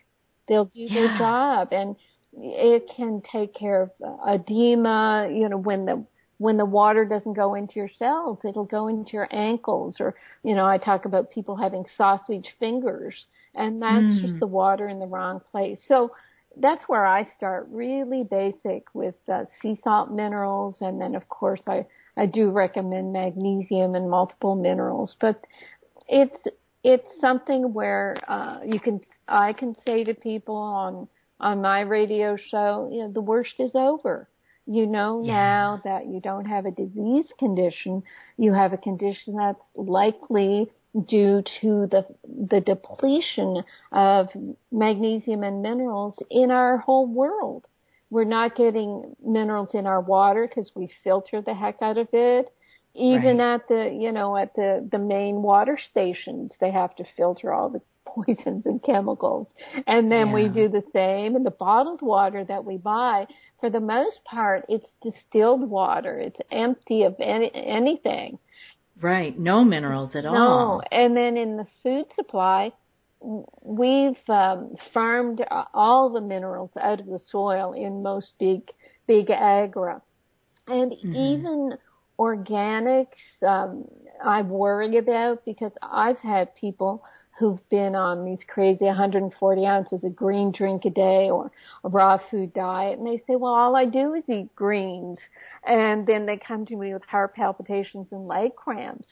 They'll 0.46 0.66
do 0.66 0.80
yeah. 0.80 0.94
their 0.94 1.18
job. 1.18 1.68
And 1.72 1.96
it 2.38 2.90
can 2.94 3.22
take 3.30 3.54
care 3.54 3.82
of 3.82 3.90
edema, 4.26 5.28
you 5.32 5.48
know, 5.48 5.56
when 5.56 5.86
the 5.86 6.04
when 6.38 6.58
the 6.58 6.66
water 6.66 7.06
doesn't 7.06 7.32
go 7.32 7.54
into 7.54 7.76
your 7.76 7.88
cells, 7.98 8.38
it'll 8.44 8.66
go 8.66 8.88
into 8.88 9.12
your 9.12 9.28
ankles 9.32 9.96
or, 10.00 10.14
you 10.42 10.54
know, 10.54 10.66
I 10.66 10.76
talk 10.76 11.06
about 11.06 11.30
people 11.30 11.56
having 11.56 11.86
sausage 11.96 12.54
fingers 12.58 13.26
and 13.54 13.80
that's 13.80 14.04
mm. 14.04 14.20
just 14.20 14.40
the 14.40 14.46
water 14.46 14.86
in 14.86 14.98
the 14.98 15.06
wrong 15.06 15.40
place. 15.50 15.78
So 15.88 16.12
that's 16.58 16.82
where 16.88 17.06
I 17.06 17.26
start 17.38 17.68
really 17.70 18.22
basic 18.22 18.94
with 18.94 19.14
uh, 19.32 19.44
sea 19.62 19.78
salt 19.82 20.10
minerals. 20.10 20.76
And 20.80 21.00
then 21.00 21.14
of 21.14 21.26
course 21.30 21.62
I, 21.66 21.86
I 22.18 22.26
do 22.26 22.50
recommend 22.50 23.14
magnesium 23.14 23.94
and 23.94 24.10
multiple 24.10 24.56
minerals, 24.56 25.16
but 25.18 25.42
it's, 26.06 26.36
it's 26.84 27.08
something 27.18 27.72
where, 27.72 28.14
uh, 28.28 28.58
you 28.62 28.78
can, 28.78 29.00
I 29.26 29.54
can 29.54 29.74
say 29.86 30.04
to 30.04 30.12
people 30.12 30.56
on, 30.56 31.08
on 31.40 31.60
my 31.60 31.80
radio 31.80 32.36
show, 32.36 32.90
you 32.92 33.00
know, 33.00 33.12
the 33.12 33.20
worst 33.20 33.54
is 33.58 33.74
over 33.74 34.28
you 34.66 34.86
know 34.86 35.22
yeah. 35.24 35.32
now 35.32 35.80
that 35.84 36.06
you 36.06 36.20
don't 36.20 36.46
have 36.46 36.66
a 36.66 36.72
disease 36.72 37.26
condition, 37.38 38.02
you 38.36 38.52
have 38.52 38.72
a 38.72 38.76
condition 38.76 39.36
that's 39.36 39.62
likely 39.76 40.70
due 41.08 41.42
to 41.60 41.86
the 41.86 42.04
the 42.24 42.60
depletion 42.60 43.62
of 43.92 44.28
magnesium 44.72 45.44
and 45.44 45.62
minerals 45.62 46.14
in 46.30 46.50
our 46.50 46.78
whole 46.78 47.06
world. 47.06 47.64
We're 48.10 48.24
not 48.24 48.56
getting 48.56 49.14
minerals 49.24 49.70
in 49.72 49.86
our 49.86 50.00
water 50.00 50.48
because 50.48 50.70
we 50.74 50.90
filter 51.04 51.42
the 51.42 51.54
heck 51.54 51.80
out 51.80 51.98
of 51.98 52.08
it. 52.12 52.50
Even 52.94 53.38
right. 53.38 53.54
at 53.54 53.68
the 53.68 53.90
you 53.92 54.10
know 54.10 54.36
at 54.36 54.54
the 54.54 54.86
the 54.90 54.98
main 54.98 55.42
water 55.42 55.78
stations, 55.90 56.50
they 56.60 56.72
have 56.72 56.96
to 56.96 57.04
filter 57.16 57.52
all 57.52 57.68
the 57.68 57.82
poisons 58.06 58.64
and 58.64 58.82
chemicals. 58.82 59.48
And 59.86 60.10
then 60.10 60.28
yeah. 60.28 60.34
we 60.34 60.48
do 60.48 60.68
the 60.68 60.84
same 60.92 61.36
in 61.36 61.42
the 61.42 61.50
bottled 61.50 62.02
water 62.02 62.44
that 62.44 62.64
we 62.64 62.76
buy. 62.76 63.26
For 63.60 63.70
the 63.70 63.80
most 63.80 64.20
part, 64.24 64.64
it's 64.68 64.88
distilled 65.02 65.68
water. 65.68 66.18
It's 66.18 66.38
empty 66.50 67.02
of 67.02 67.16
any, 67.20 67.50
anything. 67.54 68.38
Right. 69.00 69.38
No 69.38 69.64
minerals 69.64 70.14
at 70.14 70.24
no. 70.24 70.30
all. 70.30 70.78
No. 70.78 70.82
And 70.90 71.16
then 71.16 71.36
in 71.36 71.56
the 71.56 71.66
food 71.82 72.06
supply, 72.14 72.72
we've 73.20 74.28
um, 74.28 74.76
farmed 74.92 75.44
all 75.74 76.10
the 76.10 76.20
minerals 76.20 76.70
out 76.80 77.00
of 77.00 77.06
the 77.06 77.20
soil 77.30 77.72
in 77.72 78.02
most 78.02 78.32
big, 78.38 78.70
big 79.06 79.30
agra. 79.30 80.00
And 80.66 80.92
mm-hmm. 80.92 81.14
even 81.14 81.78
organics, 82.18 83.42
um, 83.46 83.86
I 84.24 84.42
worry 84.42 84.96
about 84.96 85.44
because 85.44 85.72
I've 85.82 86.18
had 86.18 86.54
people 86.56 87.04
who've 87.38 87.66
been 87.68 87.94
on 87.94 88.24
these 88.24 88.38
crazy 88.48 88.86
140 88.86 89.66
ounces 89.66 90.04
of 90.04 90.16
green 90.16 90.52
drink 90.52 90.84
a 90.84 90.90
day 90.90 91.28
or 91.30 91.50
a 91.84 91.88
raw 91.88 92.18
food 92.30 92.52
diet 92.54 92.98
and 92.98 93.06
they 93.06 93.18
say, 93.26 93.36
well, 93.36 93.52
all 93.52 93.76
I 93.76 93.84
do 93.84 94.14
is 94.14 94.24
eat 94.28 94.54
greens. 94.56 95.18
And 95.66 96.06
then 96.06 96.26
they 96.26 96.38
come 96.38 96.64
to 96.66 96.76
me 96.76 96.94
with 96.94 97.04
heart 97.04 97.34
palpitations 97.34 98.08
and 98.10 98.26
leg 98.26 98.56
cramps. 98.56 99.08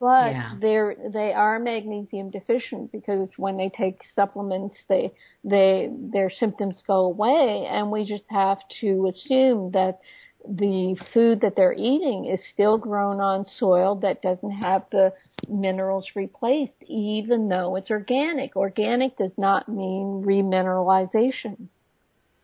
But 0.00 0.32
yeah. 0.32 0.54
they're, 0.60 0.96
they 1.14 1.32
are 1.32 1.60
magnesium 1.60 2.30
deficient 2.30 2.90
because 2.90 3.28
when 3.36 3.56
they 3.56 3.68
take 3.68 4.00
supplements, 4.16 4.74
they, 4.88 5.12
they, 5.44 5.90
their 6.12 6.28
symptoms 6.28 6.82
go 6.86 7.04
away 7.04 7.68
and 7.70 7.90
we 7.90 8.04
just 8.04 8.24
have 8.28 8.58
to 8.80 9.12
assume 9.14 9.70
that 9.72 10.00
the 10.48 10.96
food 11.12 11.40
that 11.40 11.54
they're 11.56 11.74
eating 11.74 12.26
is 12.26 12.40
still 12.52 12.78
grown 12.78 13.20
on 13.20 13.44
soil 13.44 13.96
that 13.96 14.22
doesn't 14.22 14.50
have 14.50 14.84
the 14.90 15.12
minerals 15.48 16.06
replaced, 16.14 16.72
even 16.86 17.48
though 17.48 17.76
it's 17.76 17.90
organic. 17.90 18.56
Organic 18.56 19.16
does 19.16 19.32
not 19.36 19.68
mean 19.68 20.22
remineralization. 20.26 21.68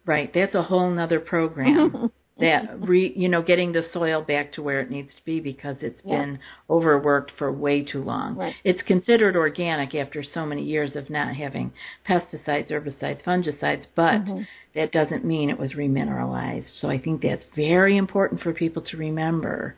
Right. 0.07 0.33
That's 0.33 0.55
a 0.55 0.63
whole 0.63 0.91
nother 0.91 1.21
program. 1.21 2.11
that 2.41 2.81
re, 2.81 3.13
you 3.17 3.29
know, 3.29 3.43
getting 3.43 3.73
the 3.73 3.83
soil 3.93 4.23
back 4.23 4.53
to 4.53 4.63
where 4.63 4.81
it 4.81 4.91
needs 4.91 5.11
to 5.15 5.25
be 5.25 5.41
because 5.41 5.77
it's 5.81 6.01
yeah. 6.05 6.21
been 6.21 6.39
overworked 6.71 7.33
for 7.37 7.53
way 7.53 7.83
too 7.83 8.03
long. 8.03 8.37
Right. 8.37 8.55
It's 8.65 8.83
considered 8.83 9.37
organic 9.37 9.95
after 9.95 10.23
so 10.23 10.47
many 10.47 10.63
years 10.63 10.95
of 10.97 11.11
not 11.11 11.35
having 11.35 11.73
pesticides, 12.09 12.71
herbicides, 12.71 13.23
fungicides, 13.25 13.87
but 13.95 14.25
mm-hmm. 14.25 14.43
that 14.75 14.93
doesn't 14.93 15.25
mean 15.25 15.51
it 15.51 15.59
was 15.59 15.73
remineralized. 15.73 16.81
So 16.81 16.89
I 16.89 16.99
think 16.99 17.23
that's 17.23 17.45
very 17.57 17.97
important 17.97 18.41
for 18.41 18.53
people 18.53 18.83
to 18.83 18.97
remember 18.97 19.77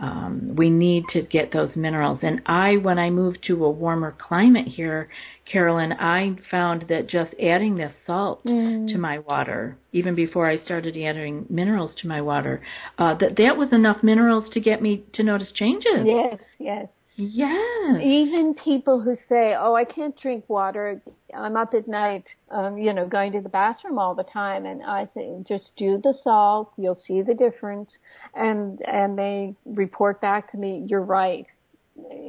um, 0.00 0.54
we 0.56 0.70
need 0.70 1.04
to 1.10 1.22
get 1.22 1.52
those 1.52 1.76
minerals. 1.76 2.20
And 2.22 2.40
I, 2.46 2.76
when 2.76 2.98
I 2.98 3.10
moved 3.10 3.44
to 3.46 3.64
a 3.64 3.70
warmer 3.70 4.16
climate 4.18 4.66
here, 4.66 5.10
Carolyn, 5.44 5.92
I 5.92 6.36
found 6.50 6.86
that 6.88 7.06
just 7.06 7.34
adding 7.40 7.76
the 7.76 7.92
salt 8.06 8.44
mm. 8.44 8.88
to 8.88 8.98
my 8.98 9.18
water, 9.18 9.76
even 9.92 10.14
before 10.14 10.48
I 10.48 10.58
started 10.58 10.96
adding 10.96 11.46
minerals 11.50 11.92
to 11.98 12.08
my 12.08 12.22
water, 12.22 12.62
uh, 12.98 13.14
that 13.16 13.36
that 13.36 13.56
was 13.56 13.72
enough 13.72 14.02
minerals 14.02 14.48
to 14.52 14.60
get 14.60 14.80
me 14.80 15.04
to 15.14 15.22
notice 15.22 15.52
changes. 15.52 16.04
Yes, 16.04 16.38
yes. 16.58 16.88
Yes. 17.20 18.00
Even 18.02 18.54
people 18.54 19.00
who 19.00 19.14
say, 19.28 19.54
"Oh, 19.54 19.74
I 19.74 19.84
can't 19.84 20.16
drink 20.16 20.44
water. 20.48 21.02
I'm 21.34 21.54
up 21.54 21.74
at 21.74 21.86
night, 21.86 22.24
um, 22.50 22.78
you 22.78 22.94
know, 22.94 23.06
going 23.06 23.32
to 23.32 23.42
the 23.42 23.48
bathroom 23.50 23.98
all 23.98 24.14
the 24.14 24.24
time." 24.24 24.64
And 24.64 24.82
I 24.82 25.06
say, 25.14 25.36
just 25.46 25.72
do 25.76 25.98
the 25.98 26.14
salt. 26.24 26.72
You'll 26.78 27.00
see 27.06 27.20
the 27.20 27.34
difference. 27.34 27.90
And 28.34 28.80
and 28.88 29.18
they 29.18 29.54
report 29.66 30.20
back 30.22 30.50
to 30.52 30.56
me, 30.56 30.86
"You're 30.88 31.02
right 31.02 31.46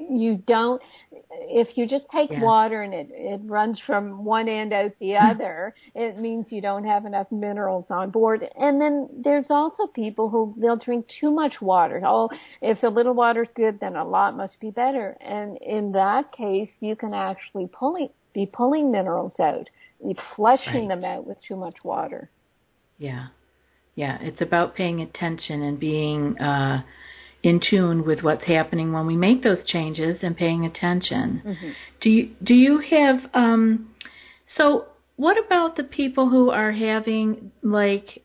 you 0.10 0.42
don't 0.48 0.82
if 1.32 1.78
you 1.78 1.88
just 1.88 2.06
take 2.10 2.30
yeah. 2.30 2.42
water 2.42 2.82
and 2.82 2.94
it 2.94 3.08
it 3.12 3.42
runs 3.46 3.80
from 3.86 4.26
one 4.26 4.48
end 4.48 4.74
out 4.74 4.92
the 5.00 5.16
other 5.16 5.74
it 5.96 6.18
means 6.18 6.46
you 6.50 6.62
don't 6.62 6.84
have 6.84 7.06
enough 7.06 7.32
minerals 7.32 7.86
on 7.90 8.10
board. 8.10 8.48
And 8.58 8.80
then 8.80 9.10
there's 9.24 9.48
also 9.50 9.88
people 9.88 10.30
who 10.30 10.54
they'll 10.58 10.78
drink 10.78 11.06
too 11.20 11.32
much 11.32 11.62
water. 11.62 12.02
Oh 12.06 12.30
if 12.62 12.84
a 12.84 12.88
little 12.88 13.14
water's 13.14 13.48
good 13.56 13.80
then 13.80 13.96
a 13.96 14.04
lot 14.04 14.36
must 14.36 14.60
be 14.60 14.72
better. 14.72 15.18
And 15.22 15.58
in 15.58 15.92
that 15.94 16.32
case 16.32 16.70
you 16.80 16.96
can 16.96 17.14
actually 17.14 17.68
pulling 17.68 18.10
be 18.34 18.46
pulling 18.46 18.92
minerals 18.92 19.40
out 19.40 19.70
you 20.04 20.16
flushing 20.36 20.88
right. 20.88 20.90
them 20.90 21.04
out 21.04 21.26
with 21.26 21.38
too 21.48 21.56
much 21.56 21.76
water. 21.84 22.30
Yeah. 22.98 23.28
Yeah. 23.96 24.18
It's 24.22 24.42
about 24.42 24.76
paying 24.76 25.02
attention 25.02 25.62
and 25.62 25.80
being 25.80 26.38
uh 26.38 26.84
in 27.44 27.60
tune 27.60 28.06
with 28.06 28.22
what's 28.22 28.46
happening 28.46 28.94
when 28.94 29.08
we 29.08 29.16
make 29.16 29.44
those 29.44 29.66
changes 29.66 30.20
and 30.22 30.38
paying 30.38 30.66
attention. 30.66 31.42
Mm-hmm. 31.46 31.70
Do 32.02 32.10
you 32.10 32.32
do 32.44 32.54
you 32.54 32.80
have 32.80 33.20
um, 33.34 33.92
so 34.58 34.86
what 35.16 35.38
about 35.44 35.76
the 35.76 35.84
people 35.84 36.30
who 36.30 36.50
are 36.50 36.72
having 36.72 37.52
like 37.62 38.24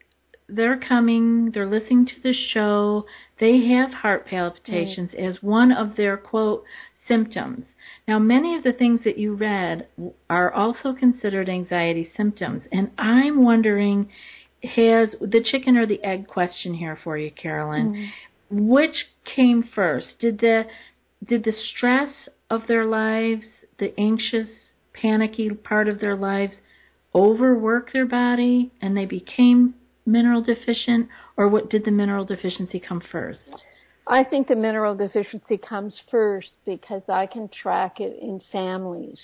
they're 0.48 0.78
coming, 0.78 1.50
they're 1.52 1.66
listening 1.68 2.06
to 2.06 2.20
the 2.22 2.32
show, 2.32 3.04
they 3.40 3.66
have 3.68 3.92
heart 3.92 4.26
palpitations 4.26 5.10
mm. 5.10 5.28
as 5.28 5.42
one 5.42 5.72
of 5.72 5.96
their 5.96 6.16
quote 6.16 6.62
symptoms. 7.08 7.64
Now, 8.06 8.20
many 8.20 8.54
of 8.54 8.62
the 8.62 8.72
things 8.72 9.00
that 9.04 9.18
you 9.18 9.34
read 9.34 9.88
are 10.30 10.52
also 10.52 10.92
considered 10.92 11.48
anxiety 11.48 12.08
symptoms, 12.16 12.62
and 12.70 12.92
I'm 12.96 13.44
wondering 13.44 14.08
has 14.62 15.14
the 15.20 15.44
chicken 15.44 15.76
or 15.76 15.86
the 15.86 16.02
egg 16.02 16.26
question 16.26 16.74
here 16.74 16.98
for 17.02 17.18
you, 17.18 17.30
Carolyn. 17.30 17.92
Mm. 17.92 18.08
Which 18.50 19.06
came 19.24 19.62
first? 19.62 20.18
Did 20.20 20.38
the 20.38 20.66
did 21.24 21.44
the 21.44 21.52
stress 21.52 22.28
of 22.50 22.66
their 22.68 22.84
lives, 22.84 23.46
the 23.78 23.98
anxious, 23.98 24.48
panicky 24.92 25.50
part 25.50 25.88
of 25.88 26.00
their 26.00 26.16
lives 26.16 26.54
overwork 27.14 27.92
their 27.92 28.06
body 28.06 28.70
and 28.80 28.96
they 28.96 29.06
became 29.06 29.74
mineral 30.04 30.42
deficient 30.42 31.08
or 31.36 31.48
what 31.48 31.70
did 31.70 31.84
the 31.84 31.90
mineral 31.90 32.24
deficiency 32.24 32.78
come 32.78 33.00
first? 33.00 33.64
I 34.06 34.22
think 34.22 34.46
the 34.46 34.54
mineral 34.54 34.94
deficiency 34.94 35.58
comes 35.58 36.00
first 36.10 36.52
because 36.64 37.02
I 37.08 37.26
can 37.26 37.48
track 37.48 37.98
it 37.98 38.18
in 38.22 38.40
families. 38.52 39.20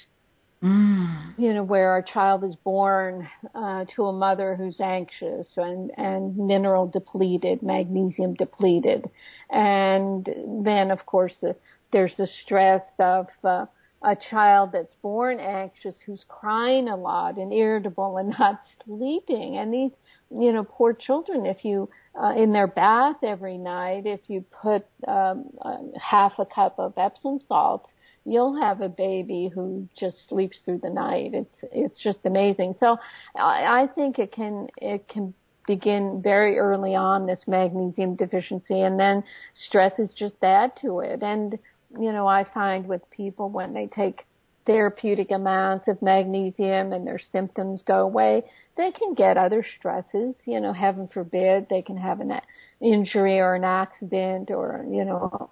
Mm. 0.63 1.35
You 1.39 1.55
know, 1.55 1.65
where 1.65 1.91
our 1.91 2.03
child 2.03 2.45
is 2.45 2.55
born 2.55 3.29
uh, 3.55 3.85
to 3.97 4.05
a 4.05 4.13
mother 4.13 4.55
who's 4.55 4.81
anxious 4.81 5.49
and, 5.57 5.91
and 5.97 6.37
mineral 6.37 6.87
depleted, 6.87 7.63
magnesium 7.63 8.35
depleted. 8.35 9.11
And 9.51 10.29
then, 10.65 10.93
of 10.93 11.05
course, 11.05 11.35
the, 11.43 11.57
there's 11.93 12.17
the 12.17 12.29
stress 12.45 12.83
of 13.01 13.27
uh, 13.43 13.67
a 14.05 14.17
child 14.31 14.71
that's 14.73 14.95
born 15.03 15.41
anxious 15.41 15.97
who's 16.07 16.25
crying 16.29 16.89
a 16.89 16.97
lot 16.97 17.39
and 17.39 17.53
irritable 17.53 18.19
and 18.19 18.29
not 18.39 18.61
sleeping. 18.85 19.57
And 19.59 19.75
these, 19.75 19.93
you 20.31 20.53
know, 20.53 20.65
poor 20.65 20.93
children, 20.93 21.45
if 21.45 21.65
you, 21.65 21.89
uh, 22.21 22.35
in 22.37 22.53
their 22.53 22.69
bath 22.69 23.17
every 23.25 23.59
night, 23.59 24.07
if 24.07 24.21
you 24.29 24.45
put 24.63 24.87
um, 25.09 25.51
uh, 25.61 25.79
half 26.01 26.35
a 26.39 26.47
cup 26.47 26.79
of 26.79 26.95
Epsom 26.97 27.41
salts, 27.49 27.89
you'll 28.25 28.61
have 28.61 28.81
a 28.81 28.89
baby 28.89 29.51
who 29.53 29.89
just 29.99 30.29
sleeps 30.29 30.59
through 30.65 30.79
the 30.79 30.91
night. 30.91 31.35
It's 31.35 31.55
it's 31.73 32.03
just 32.03 32.21
amazing. 32.25 32.77
So 32.81 32.99
I, 33.37 33.83
I 33.83 33.89
think 33.95 34.19
it 34.19 34.33
can 34.33 34.69
it 34.77 35.09
can 35.09 35.35
begin 35.67 36.21
very 36.23 36.59
early 36.59 36.95
on 36.95 37.27
this 37.27 37.45
magnesium 37.47 38.17
deficiency, 38.17 38.81
and 38.81 38.99
then 38.99 39.25
stress 39.67 39.99
is 39.99 40.13
just 40.13 40.35
add 40.43 40.73
to 40.83 41.01
it. 41.01 41.23
And 41.23 41.59
you 41.99 42.13
know, 42.13 42.27
I 42.27 42.45
find 42.45 42.87
with 42.87 43.03
people 43.11 43.51
when 43.51 43.75
they 43.75 43.87
take 43.87 44.27
therapeutic 44.67 45.31
amounts 45.31 45.89
of 45.89 46.01
magnesium 46.03 46.93
and 46.93 47.07
their 47.07 47.19
symptoms 47.33 47.83
go 47.87 48.01
away, 48.01 48.45
they 48.77 48.91
can 48.93 49.15
get 49.15 49.37
other 49.37 49.65
stresses. 49.79 50.37
You 50.45 50.61
know, 50.61 50.73
heaven 50.73 51.09
forbid, 51.13 51.67
they 51.69 51.83
can 51.83 51.97
have 51.97 52.21
an 52.21 52.33
injury 52.81 53.39
or 53.41 53.55
an 53.55 53.65
accident 53.65 54.51
or, 54.51 54.85
you 54.89 55.05
know, 55.05 55.51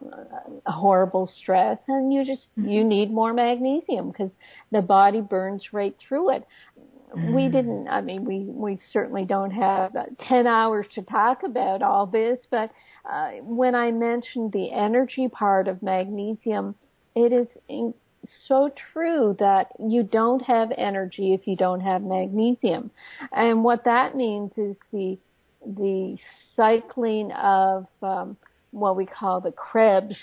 a 0.66 0.72
horrible 0.72 1.26
stress 1.26 1.78
and 1.88 2.12
you 2.12 2.24
just, 2.24 2.46
mm-hmm. 2.58 2.68
you 2.68 2.84
need 2.84 3.10
more 3.10 3.32
magnesium 3.32 4.10
because 4.10 4.30
the 4.70 4.82
body 4.82 5.20
burns 5.20 5.72
right 5.72 5.96
through 6.06 6.30
it. 6.30 6.46
Mm. 7.16 7.34
We 7.34 7.48
didn't, 7.48 7.88
I 7.88 8.02
mean, 8.02 8.24
we, 8.24 8.44
we 8.44 8.78
certainly 8.92 9.24
don't 9.24 9.50
have 9.50 9.92
10 10.28 10.46
hours 10.46 10.86
to 10.94 11.02
talk 11.02 11.42
about 11.42 11.82
all 11.82 12.06
this, 12.06 12.38
but 12.50 12.70
uh, 13.04 13.30
when 13.42 13.74
I 13.74 13.90
mentioned 13.90 14.52
the 14.52 14.72
energy 14.72 15.28
part 15.28 15.66
of 15.66 15.82
magnesium, 15.82 16.76
it 17.16 17.32
is 17.32 17.48
in, 17.68 17.94
so 18.46 18.70
true 18.92 19.36
that 19.38 19.68
you 19.78 20.02
don't 20.02 20.40
have 20.40 20.70
energy 20.76 21.32
if 21.32 21.46
you 21.46 21.56
don't 21.56 21.80
have 21.80 22.02
magnesium. 22.02 22.90
And 23.32 23.64
what 23.64 23.84
that 23.84 24.16
means 24.16 24.52
is 24.56 24.76
the, 24.92 25.18
the 25.64 26.16
cycling 26.56 27.32
of 27.32 27.86
um, 28.02 28.36
what 28.70 28.96
we 28.96 29.06
call 29.06 29.40
the 29.40 29.52
Krebs 29.52 30.16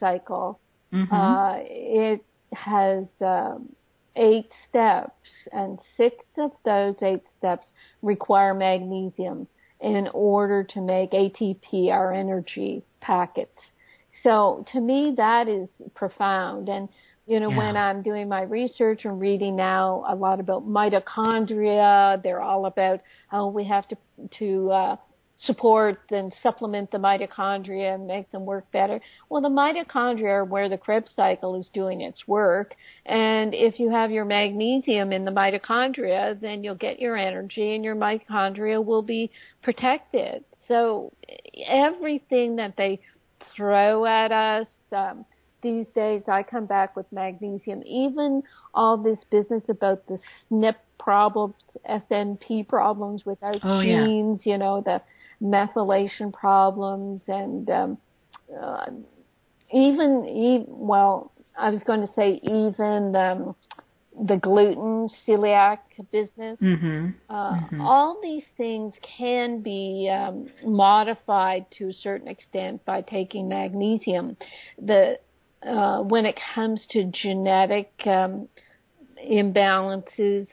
cycle. 0.00 0.58
Mm-hmm. 0.92 1.14
Uh, 1.14 1.56
it 1.60 2.24
has 2.52 3.06
um, 3.20 3.68
eight 4.16 4.50
steps, 4.68 5.12
and 5.52 5.78
six 5.96 6.16
of 6.38 6.52
those 6.64 6.96
eight 7.02 7.22
steps 7.38 7.66
require 8.02 8.54
magnesium 8.54 9.46
in 9.80 10.08
order 10.12 10.62
to 10.62 10.80
make 10.80 11.10
ATP, 11.12 11.90
our 11.90 12.12
energy 12.12 12.82
packets. 13.00 13.58
So 14.22 14.64
to 14.72 14.80
me, 14.80 15.14
that 15.16 15.48
is 15.48 15.68
profound. 15.94 16.68
And 16.68 16.88
you 17.26 17.40
know, 17.40 17.50
yeah. 17.50 17.56
when 17.56 17.76
I'm 17.76 18.02
doing 18.02 18.28
my 18.28 18.42
research 18.42 19.04
and 19.04 19.20
reading 19.20 19.56
now 19.56 20.04
a 20.08 20.14
lot 20.14 20.40
about 20.40 20.66
mitochondria, 20.66 22.22
they're 22.22 22.42
all 22.42 22.66
about 22.66 23.00
how 23.28 23.48
we 23.48 23.64
have 23.64 23.86
to 23.88 23.96
to 24.38 24.70
uh, 24.70 24.96
support 25.42 25.98
and 26.10 26.32
supplement 26.42 26.90
the 26.90 26.98
mitochondria 26.98 27.94
and 27.94 28.06
make 28.06 28.30
them 28.30 28.44
work 28.44 28.70
better. 28.72 29.00
Well, 29.28 29.42
the 29.42 29.48
mitochondria 29.48 30.28
are 30.28 30.44
where 30.44 30.68
the 30.68 30.78
Krebs 30.78 31.12
cycle 31.14 31.58
is 31.58 31.68
doing 31.74 32.00
its 32.00 32.26
work. 32.26 32.76
And 33.06 33.52
if 33.52 33.80
you 33.80 33.90
have 33.90 34.10
your 34.10 34.24
magnesium 34.24 35.12
in 35.12 35.24
the 35.24 35.32
mitochondria, 35.32 36.40
then 36.40 36.62
you'll 36.62 36.76
get 36.76 37.00
your 37.00 37.16
energy 37.16 37.74
and 37.74 37.84
your 37.84 37.96
mitochondria 37.96 38.84
will 38.84 39.02
be 39.02 39.30
protected. 39.62 40.44
So 40.68 41.12
everything 41.66 42.56
that 42.56 42.76
they 42.76 43.00
throw 43.56 44.06
at 44.06 44.30
us, 44.30 44.68
um, 44.92 45.24
these 45.62 45.86
days 45.94 46.22
I 46.28 46.42
come 46.42 46.66
back 46.66 46.96
with 46.96 47.06
magnesium. 47.12 47.82
Even 47.86 48.42
all 48.74 48.96
this 48.96 49.18
business 49.30 49.62
about 49.68 50.06
the 50.06 50.18
SNP 50.50 50.74
problems, 50.98 51.54
SNP 51.88 52.68
problems 52.68 53.24
with 53.24 53.42
our 53.42 53.54
oh, 53.62 53.82
genes, 53.82 54.40
yeah. 54.44 54.52
you 54.52 54.58
know, 54.58 54.82
the 54.84 55.02
methylation 55.42 56.32
problems 56.32 57.22
and 57.26 57.68
um, 57.70 57.98
uh, 58.60 58.86
even, 59.72 60.24
even, 60.26 60.66
well, 60.68 61.32
I 61.58 61.70
was 61.70 61.82
going 61.82 62.00
to 62.00 62.12
say 62.14 62.40
even 62.42 63.16
um, 63.16 63.54
the 64.26 64.36
gluten 64.36 65.08
celiac 65.26 65.78
business. 66.10 66.60
Mm-hmm. 66.60 67.08
Uh, 67.28 67.52
mm-hmm. 67.52 67.80
All 67.80 68.20
these 68.22 68.44
things 68.56 68.94
can 69.02 69.62
be 69.62 70.10
um, 70.12 70.48
modified 70.64 71.66
to 71.78 71.88
a 71.88 71.92
certain 71.92 72.28
extent 72.28 72.84
by 72.84 73.00
taking 73.00 73.48
magnesium. 73.48 74.36
The 74.80 75.18
uh, 75.66 76.02
when 76.02 76.26
it 76.26 76.38
comes 76.54 76.80
to 76.90 77.04
genetic 77.04 77.92
um, 78.06 78.48
imbalances, 79.24 80.46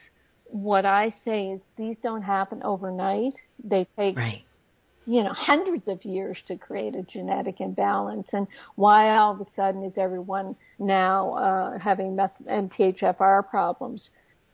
what 0.46 0.86
I 0.86 1.14
say 1.26 1.48
is 1.48 1.62
these 1.78 1.96
don't 2.02 2.22
happen 2.22 2.62
overnight. 2.64 3.34
They 3.64 3.88
take 3.98 4.18
right 4.18 4.44
you 5.10 5.24
know, 5.24 5.34
hundreds 5.34 5.88
of 5.88 6.06
years 6.06 6.38
to 6.48 6.56
create 6.56 6.96
a 6.96 7.02
genetic 7.02 7.62
imbalance. 7.62 8.28
And 8.32 8.46
why 8.76 9.18
all 9.18 9.34
of 9.34 9.42
a 9.42 9.46
sudden 9.56 9.82
is 9.82 9.94
everyone 9.98 10.56
now 10.78 11.34
uh, 11.34 11.80
having 11.80 12.16
meth- 12.16 12.46
MTHFR 12.48 13.50
problems? 13.50 14.08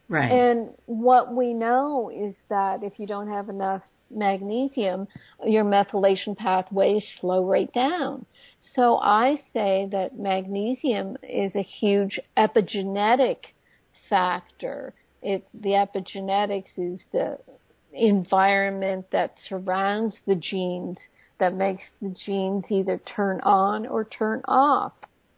Right. 0.08 0.32
And 0.32 0.70
what 0.86 1.36
we 1.36 1.54
know 1.54 2.10
is 2.10 2.36
that 2.48 2.84
if 2.84 3.00
you 3.00 3.06
don't 3.06 3.28
have 3.28 3.50
enough 3.50 3.82
magnesium, 4.15 5.08
your 5.43 5.63
methylation 5.63 6.38
pathways 6.38 7.04
slow 7.19 7.45
right 7.45 7.71
down. 7.73 8.25
So 8.75 8.97
I 8.97 9.38
say 9.54 9.88
that 9.91 10.17
magnesium 10.17 11.17
is 11.23 11.56
a 11.56 11.62
huge 11.62 12.19
epigenetic 12.38 13.38
factor. 14.10 14.93
It, 15.21 15.47
the 15.54 15.69
epigenetics 15.69 16.78
is 16.78 16.99
the 17.12 17.38
environment 17.93 19.06
that 19.12 19.36
surrounds 19.47 20.15
the 20.28 20.36
genes 20.36 20.97
that 21.39 21.54
makes 21.54 21.84
the 22.01 22.15
genes 22.25 22.65
either 22.69 23.01
turn 23.15 23.41
on 23.41 23.86
or 23.86 24.06
turn 24.06 24.41
off. 24.45 24.93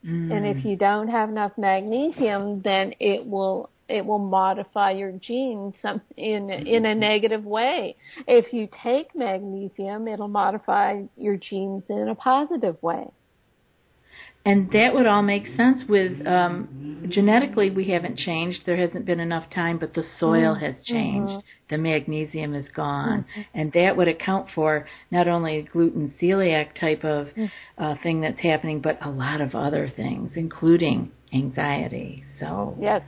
Mm. 0.06 0.32
And 0.32 0.46
if 0.46 0.58
mm. 0.58 0.66
you 0.66 0.78
don't 0.78 1.08
have 1.08 1.30
enough 1.30 1.54
magnesium, 1.58 2.62
then 2.64 2.94
it 3.00 3.26
will 3.26 3.70
it 3.90 4.06
will 4.06 4.20
modify 4.20 4.92
your 4.92 5.12
genes 5.12 5.76
in 6.18 6.50
in 6.50 6.86
a 6.86 6.96
negative 6.96 7.46
way. 7.46 7.96
If 8.28 8.54
you 8.54 8.68
take 8.84 9.16
magnesium, 9.16 10.08
it'll 10.08 10.28
modify 10.28 11.04
your 11.16 11.38
genes 11.38 11.84
in 11.90 12.08
a 12.10 12.16
positive 12.16 12.82
way 12.82 13.08
and 14.48 14.72
that 14.72 14.94
would 14.94 15.06
all 15.06 15.22
make 15.22 15.46
sense 15.58 15.84
with 15.90 16.26
um, 16.26 17.06
genetically 17.10 17.70
we 17.70 17.90
haven't 17.90 18.18
changed 18.18 18.60
there 18.66 18.78
hasn't 18.78 19.06
been 19.06 19.20
enough 19.20 19.50
time 19.54 19.78
but 19.78 19.94
the 19.94 20.04
soil 20.20 20.56
mm-hmm. 20.56 20.66
has 20.66 20.76
changed 20.86 21.32
mm-hmm. 21.32 21.66
the 21.70 21.78
magnesium 21.78 22.56
is 22.56 22.66
gone 22.74 23.26
mm-hmm. 23.30 23.42
and 23.54 23.74
that 23.74 23.98
would 23.98 24.08
account 24.08 24.48
for 24.56 24.88
not 25.12 25.28
only 25.28 25.68
gluten 25.74 26.14
celiac 26.22 26.80
type 26.80 27.04
of 27.04 27.28
mm. 27.36 27.52
uh, 27.78 27.96
thing 28.02 28.22
that's 28.22 28.40
happening 28.40 28.80
but 28.80 28.98
a 29.06 29.10
lot 29.10 29.42
of 29.42 29.54
other 29.54 29.92
things 29.94 30.32
including 30.36 31.12
anxiety 31.34 32.24
so 32.40 32.76
yes 32.80 33.02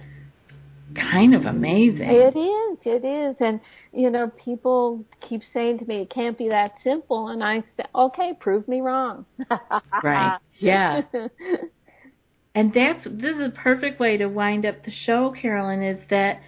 kind 0.96 1.36
of 1.36 1.46
amazing. 1.46 2.10
It 2.10 2.38
is, 2.38 2.78
it 2.86 3.06
is. 3.06 3.36
And, 3.40 3.60
you 3.94 4.10
know, 4.10 4.32
people 4.44 5.06
keep 5.28 5.42
saying 5.54 5.80
to 5.80 5.86
me, 5.86 6.02
it 6.02 6.10
can't 6.10 6.38
be 6.38 6.50
that 6.50 6.74
simple. 6.84 7.30
And 7.30 7.44
I 7.44 7.62
say, 7.78 7.86
okay, 7.94 8.34
prove 8.40 8.68
me 8.68 8.82
wrong. 8.82 9.26
right. 10.04 10.40
Yeah. 10.60 11.02
and 12.56 12.74
that's, 12.74 13.04
this 13.06 13.36
is 13.36 13.48
a 13.48 13.54
perfect 13.56 14.00
way 14.00 14.18
to 14.18 14.28
wind 14.28 14.66
up 14.66 14.84
the 14.84 14.92
show, 15.06 15.34
Carolyn, 15.40 15.84
is 15.84 16.00
that 16.10 16.40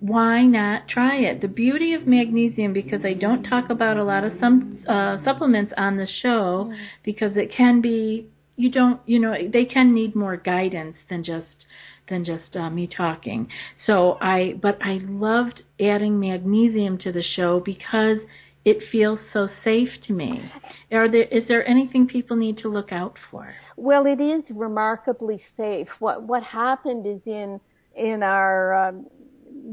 why 0.00 0.42
not 0.42 0.88
try 0.88 1.16
it? 1.16 1.42
The 1.42 1.48
beauty 1.48 1.92
of 1.92 2.06
magnesium, 2.06 2.72
because 2.72 3.04
I 3.04 3.12
don't 3.12 3.44
talk 3.44 3.68
about 3.68 3.98
a 3.98 4.04
lot 4.04 4.24
of 4.24 4.32
some 4.40 4.82
uh, 4.88 5.22
supplements 5.24 5.74
on 5.76 5.98
the 5.98 6.08
show, 6.22 6.72
because 7.04 7.36
it 7.36 7.52
can 7.54 7.82
be 7.82 8.26
you 8.56 8.70
don't 8.70 9.00
you 9.06 9.18
know 9.18 9.34
they 9.50 9.64
can 9.64 9.94
need 9.94 10.14
more 10.14 10.36
guidance 10.36 10.96
than 11.08 11.24
just 11.24 11.66
than 12.10 12.24
just 12.24 12.56
uh, 12.56 12.68
me 12.68 12.86
talking. 12.86 13.48
So 13.86 14.18
I 14.20 14.58
but 14.60 14.78
I 14.82 15.00
loved 15.04 15.62
adding 15.80 16.20
magnesium 16.20 16.98
to 16.98 17.12
the 17.12 17.22
show 17.22 17.60
because 17.60 18.18
it 18.64 18.82
feels 18.92 19.18
so 19.32 19.48
safe 19.64 19.88
to 20.06 20.12
me. 20.12 20.42
Are 20.92 21.10
there 21.10 21.24
is 21.24 21.48
there 21.48 21.66
anything 21.66 22.06
people 22.06 22.36
need 22.36 22.58
to 22.58 22.68
look 22.68 22.92
out 22.92 23.16
for? 23.30 23.54
Well, 23.76 24.04
it 24.06 24.20
is 24.20 24.42
remarkably 24.50 25.42
safe. 25.56 25.88
What 25.98 26.22
what 26.22 26.42
happened 26.42 27.06
is 27.06 27.20
in 27.24 27.60
in 27.96 28.22
our 28.22 28.88
um, 28.88 29.06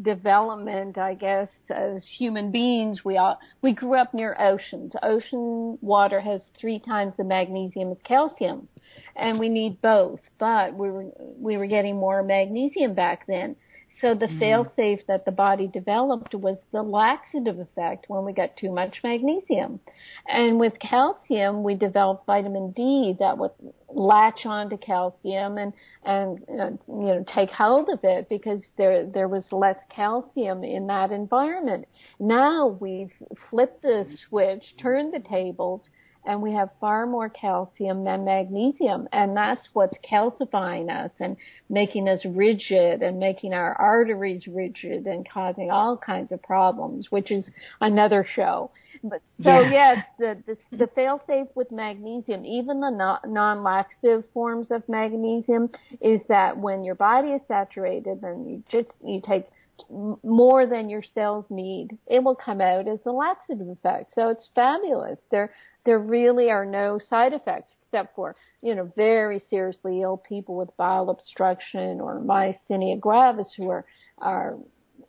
development, 0.01 0.97
I 0.97 1.13
guess, 1.13 1.49
as 1.69 2.03
human 2.17 2.51
beings, 2.51 3.03
we 3.03 3.17
all 3.17 3.39
we 3.61 3.73
grew 3.73 3.95
up 3.95 4.13
near 4.13 4.35
oceans. 4.39 4.93
Ocean 5.03 5.77
water 5.81 6.19
has 6.19 6.41
three 6.59 6.79
times 6.79 7.13
the 7.17 7.23
magnesium 7.23 7.91
as 7.91 7.97
calcium, 8.03 8.67
and 9.15 9.39
we 9.39 9.49
need 9.49 9.81
both. 9.81 10.19
But 10.39 10.73
we 10.73 10.89
were 10.89 11.05
we 11.37 11.57
were 11.57 11.67
getting 11.67 11.97
more 11.97 12.23
magnesium 12.23 12.93
back 12.93 13.25
then. 13.27 13.55
So 14.01 14.13
the 14.13 14.27
mm. 14.27 14.39
fail-safe 14.39 14.99
that 15.07 15.25
the 15.25 15.31
body 15.31 15.67
developed 15.67 16.35
was 16.35 16.57
the 16.71 16.83
laxative 16.83 17.59
effect 17.59 18.05
when 18.07 18.25
we 18.25 18.33
got 18.33 18.55
too 18.55 18.71
much 18.71 18.99
magnesium. 19.03 19.79
And 20.27 20.59
with 20.59 20.79
calcium, 20.79 21.63
we 21.63 21.75
developed 21.75 22.25
vitamin 22.25 22.71
D 22.71 23.15
that 23.19 23.37
would 23.37 23.51
latch 23.89 24.45
onto 24.45 24.77
calcium 24.77 25.57
and 25.57 25.73
and 26.03 26.43
uh, 26.49 26.69
you 26.87 27.05
know 27.05 27.25
take 27.33 27.49
hold 27.49 27.89
of 27.89 27.99
it 28.03 28.27
because 28.29 28.61
there 28.77 29.05
there 29.05 29.29
was 29.29 29.45
less 29.51 29.77
calcium 29.89 30.63
in 30.63 30.87
that 30.87 31.11
environment. 31.11 31.87
Now 32.19 32.77
we've 32.79 33.13
flipped 33.49 33.81
the 33.81 34.05
switch, 34.27 34.75
turned 34.79 35.13
the 35.13 35.19
tables, 35.19 35.81
and 36.27 36.41
we 36.41 36.53
have 36.53 36.69
far 36.79 37.07
more 37.07 37.29
calcium 37.29 38.03
than 38.03 38.25
magnesium 38.25 39.07
and 39.11 39.35
that's 39.35 39.67
what's 39.73 39.95
calcifying 40.09 40.89
us 40.89 41.11
and 41.19 41.37
making 41.69 42.07
us 42.07 42.23
rigid 42.25 43.01
and 43.01 43.17
making 43.17 43.53
our 43.53 43.73
arteries 43.75 44.45
rigid 44.47 45.05
and 45.05 45.27
causing 45.27 45.71
all 45.71 45.97
kinds 45.97 46.31
of 46.31 46.41
problems 46.43 47.07
which 47.09 47.31
is 47.31 47.49
another 47.81 48.27
show 48.35 48.69
but 49.03 49.21
so 49.41 49.61
yeah. 49.61 49.71
yes 49.71 50.05
the 50.19 50.43
the, 50.45 50.77
the 50.77 50.87
fail 50.87 51.21
safe 51.25 51.47
with 51.55 51.71
magnesium 51.71 52.43
even 52.45 52.81
the 52.81 53.19
non 53.25 53.63
laxative 53.63 54.23
forms 54.33 54.69
of 54.69 54.83
magnesium 54.89 55.69
is 56.01 56.21
that 56.27 56.57
when 56.57 56.83
your 56.83 56.95
body 56.95 57.29
is 57.29 57.41
saturated 57.47 58.19
then 58.21 58.45
you 58.45 58.63
just 58.69 58.91
you 59.03 59.21
take 59.25 59.45
more 60.23 60.65
than 60.67 60.89
your 60.89 61.03
cells 61.13 61.45
need, 61.49 61.97
it 62.07 62.23
will 62.23 62.35
come 62.35 62.61
out 62.61 62.87
as 62.87 62.99
the 63.03 63.11
laxative 63.11 63.67
effect. 63.67 64.13
So 64.13 64.29
it's 64.29 64.49
fabulous. 64.55 65.19
There, 65.31 65.53
there 65.87 65.99
really 65.99 66.51
are 66.51 66.65
no 66.65 66.99
side 66.99 67.31
effects 67.31 67.71
except 67.81 68.13
for, 68.13 68.35
you 68.61 68.75
know, 68.75 68.91
very 68.97 69.41
seriously 69.49 70.01
ill 70.01 70.17
people 70.17 70.57
with 70.57 70.75
bile 70.75 71.09
obstruction 71.09 72.01
or 72.01 72.19
myasthenia 72.19 72.99
gravis 72.99 73.53
who 73.55 73.69
are, 73.69 73.85
are 74.17 74.57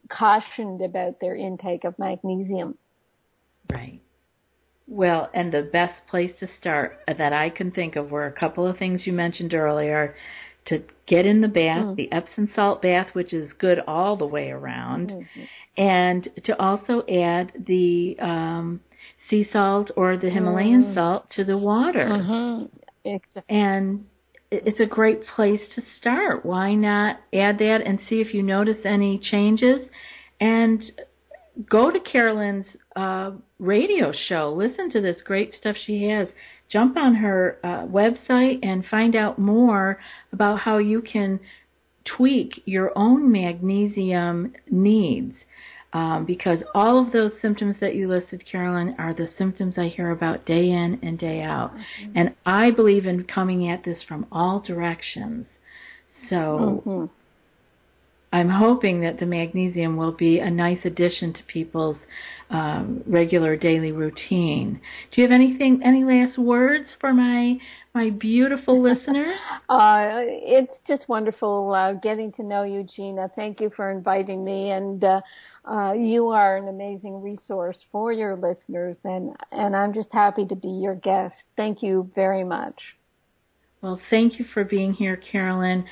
cautioned 0.08 0.80
about 0.80 1.18
their 1.20 1.34
intake 1.34 1.82
of 1.82 1.98
magnesium. 1.98 2.78
Right. 3.68 4.00
Well, 4.86 5.28
and 5.34 5.52
the 5.52 5.62
best 5.62 5.94
place 6.08 6.30
to 6.38 6.48
start 6.60 7.00
that 7.08 7.32
I 7.32 7.50
can 7.50 7.72
think 7.72 7.96
of 7.96 8.12
were 8.12 8.26
a 8.26 8.32
couple 8.32 8.64
of 8.64 8.78
things 8.78 9.04
you 9.04 9.12
mentioned 9.12 9.54
earlier 9.54 10.14
to 10.68 10.82
get 11.06 11.26
in 11.26 11.40
the 11.40 11.48
bath, 11.48 11.84
mm. 11.84 11.96
the 11.96 12.10
Epsom 12.12 12.50
salt 12.54 12.82
bath, 12.82 13.08
which 13.14 13.32
is 13.32 13.50
good 13.58 13.78
all 13.86 14.16
the 14.16 14.26
way 14.26 14.50
around, 14.50 15.10
mm-hmm. 15.10 15.82
and 15.82 16.28
to 16.44 16.60
also 16.60 17.02
add 17.08 17.52
the 17.66 18.16
um, 18.20 18.80
sea 19.28 19.46
salt 19.50 19.90
or 19.96 20.16
the 20.16 20.30
Himalayan 20.30 20.84
mm. 20.84 20.94
salt 20.94 21.30
to 21.36 21.44
the 21.44 21.56
water. 21.56 22.06
Mm-hmm. 22.06 23.16
And 23.48 24.04
it's 24.50 24.80
a 24.80 24.86
great 24.86 25.26
place 25.26 25.60
to 25.74 25.82
start. 25.98 26.44
Why 26.44 26.74
not 26.74 27.20
add 27.32 27.58
that 27.58 27.80
and 27.84 28.00
see 28.08 28.20
if 28.20 28.34
you 28.34 28.42
notice 28.42 28.78
any 28.84 29.18
changes? 29.18 29.88
And 30.40 30.82
go 31.68 31.90
to 31.90 32.00
Carolyn's 32.00 32.66
uh, 32.98 33.30
radio 33.60 34.12
show. 34.12 34.52
Listen 34.52 34.90
to 34.90 35.00
this 35.00 35.22
great 35.24 35.54
stuff 35.54 35.76
she 35.86 36.08
has. 36.08 36.28
Jump 36.68 36.96
on 36.96 37.14
her 37.14 37.58
uh, 37.62 37.86
website 37.86 38.58
and 38.64 38.84
find 38.86 39.14
out 39.14 39.38
more 39.38 40.00
about 40.32 40.58
how 40.58 40.78
you 40.78 41.00
can 41.00 41.38
tweak 42.16 42.62
your 42.64 42.90
own 42.96 43.30
magnesium 43.30 44.52
needs. 44.68 45.34
Um, 45.92 46.26
because 46.26 46.58
all 46.74 47.02
of 47.02 47.12
those 47.12 47.32
symptoms 47.40 47.76
that 47.80 47.94
you 47.94 48.08
listed, 48.08 48.44
Carolyn, 48.50 48.94
are 48.98 49.14
the 49.14 49.30
symptoms 49.38 49.74
I 49.78 49.86
hear 49.86 50.10
about 50.10 50.44
day 50.44 50.68
in 50.68 50.98
and 51.02 51.18
day 51.18 51.40
out. 51.40 51.72
Mm-hmm. 51.74 52.12
And 52.14 52.34
I 52.44 52.72
believe 52.72 53.06
in 53.06 53.24
coming 53.24 53.70
at 53.70 53.84
this 53.84 54.02
from 54.06 54.26
all 54.30 54.60
directions. 54.60 55.46
So 56.28 56.82
mm-hmm. 56.84 57.04
I'm 58.32 58.50
hoping 58.50 59.00
that 59.00 59.18
the 59.18 59.26
magnesium 59.26 59.96
will 59.96 60.12
be 60.12 60.40
a 60.40 60.50
nice 60.50 60.80
addition 60.84 61.32
to 61.32 61.42
people's 61.44 61.96
um, 62.50 63.02
regular 63.06 63.56
daily 63.56 63.92
routine. 63.92 64.80
Do 65.12 65.20
you 65.20 65.28
have 65.28 65.34
anything, 65.34 65.80
any 65.84 66.04
last 66.04 66.38
words 66.38 66.88
for 67.00 67.12
my 67.12 67.58
my 67.94 68.10
beautiful 68.10 68.80
listeners? 68.88 69.36
Uh, 69.68 70.20
it's 70.24 70.72
just 70.86 71.08
wonderful 71.08 71.72
uh, 71.74 71.94
getting 71.94 72.32
to 72.32 72.42
know 72.42 72.62
you, 72.62 72.84
Gina. 72.84 73.30
Thank 73.34 73.60
you 73.60 73.70
for 73.74 73.90
inviting 73.90 74.44
me, 74.44 74.70
and 74.70 75.02
uh, 75.02 75.20
uh, 75.64 75.92
you 75.92 76.28
are 76.28 76.56
an 76.56 76.68
amazing 76.68 77.20
resource 77.20 77.78
for 77.92 78.12
your 78.12 78.36
listeners, 78.36 78.96
and 79.04 79.36
and 79.52 79.76
I'm 79.76 79.92
just 79.92 80.08
happy 80.12 80.46
to 80.46 80.56
be 80.56 80.68
your 80.68 80.94
guest. 80.94 81.34
Thank 81.56 81.82
you 81.82 82.10
very 82.14 82.44
much. 82.44 82.80
Well, 83.80 84.00
thank 84.10 84.40
you 84.40 84.44
for 84.44 84.64
being 84.64 84.92
here, 84.92 85.16
Carolyn. 85.16 85.84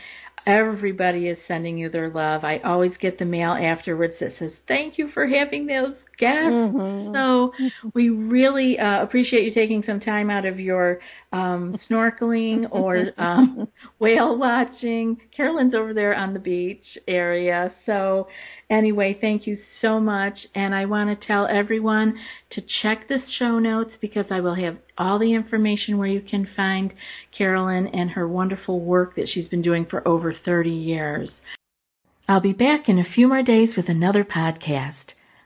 Everybody 0.45 1.29
is 1.29 1.39
sending 1.47 1.79
you 1.79 1.89
their 1.89 2.09
love. 2.09 2.45
I 2.45 2.59
always 2.59 2.97
get 2.97 3.19
the 3.19 3.25
mail 3.25 3.53
afterwards 3.53 4.15
that 4.21 4.33
says, 4.39 4.53
Thank 4.69 4.99
you 4.99 5.09
for 5.11 5.27
having 5.27 5.67
those 5.67 5.97
guests. 6.19 6.51
Mm-hmm. 6.51 7.15
So 7.15 7.53
we 7.95 8.11
really 8.11 8.79
uh, 8.79 9.03
appreciate 9.03 9.45
you 9.45 9.55
taking 9.55 9.83
some 9.83 10.01
time 10.01 10.31
out 10.31 10.45
of 10.45 10.59
your 10.59 11.01
um, 11.33 11.79
snorkeling 11.91 12.69
or 12.71 13.13
um, 13.19 13.69
whale 13.99 14.39
watching. 14.39 15.21
Carolyn's 15.37 15.75
over 15.75 15.95
there 15.95 16.15
on 16.15 16.35
the 16.35 16.41
beach 16.41 16.99
area. 17.07 17.73
So 17.85 18.29
anyway, 18.71 19.17
thank 19.21 19.47
you 19.47 19.57
so 19.81 20.01
much. 20.01 20.47
And 20.55 20.75
I 20.75 20.87
want 20.87 21.19
to 21.21 21.27
tell 21.27 21.47
everyone 21.47 22.19
to 22.51 22.63
check 22.83 23.09
the 23.09 23.19
show 23.39 23.59
notes 23.59 23.95
because 24.01 24.27
I 24.31 24.41
will 24.41 24.55
have 24.55 24.77
all 24.99 25.19
the 25.19 25.35
information 25.35 25.99
where 25.99 26.09
you 26.09 26.21
can 26.21 26.49
find 26.57 26.95
Carolyn 27.37 27.89
and 27.89 28.11
her 28.11 28.27
wonderful 28.27 28.81
work 28.81 29.17
that 29.17 29.29
she's 29.29 29.49
been 29.49 29.63
doing 29.63 29.87
for 29.87 30.07
over 30.07 30.33
30 30.33 30.71
years. 30.71 31.31
I'll 32.29 32.41
be 32.41 32.53
back 32.53 32.89
in 32.89 32.99
a 32.99 33.05
few 33.05 33.29
more 33.29 33.43
days 33.43 33.77
with 33.77 33.89
another 33.89 34.25
podcast. 34.25 35.06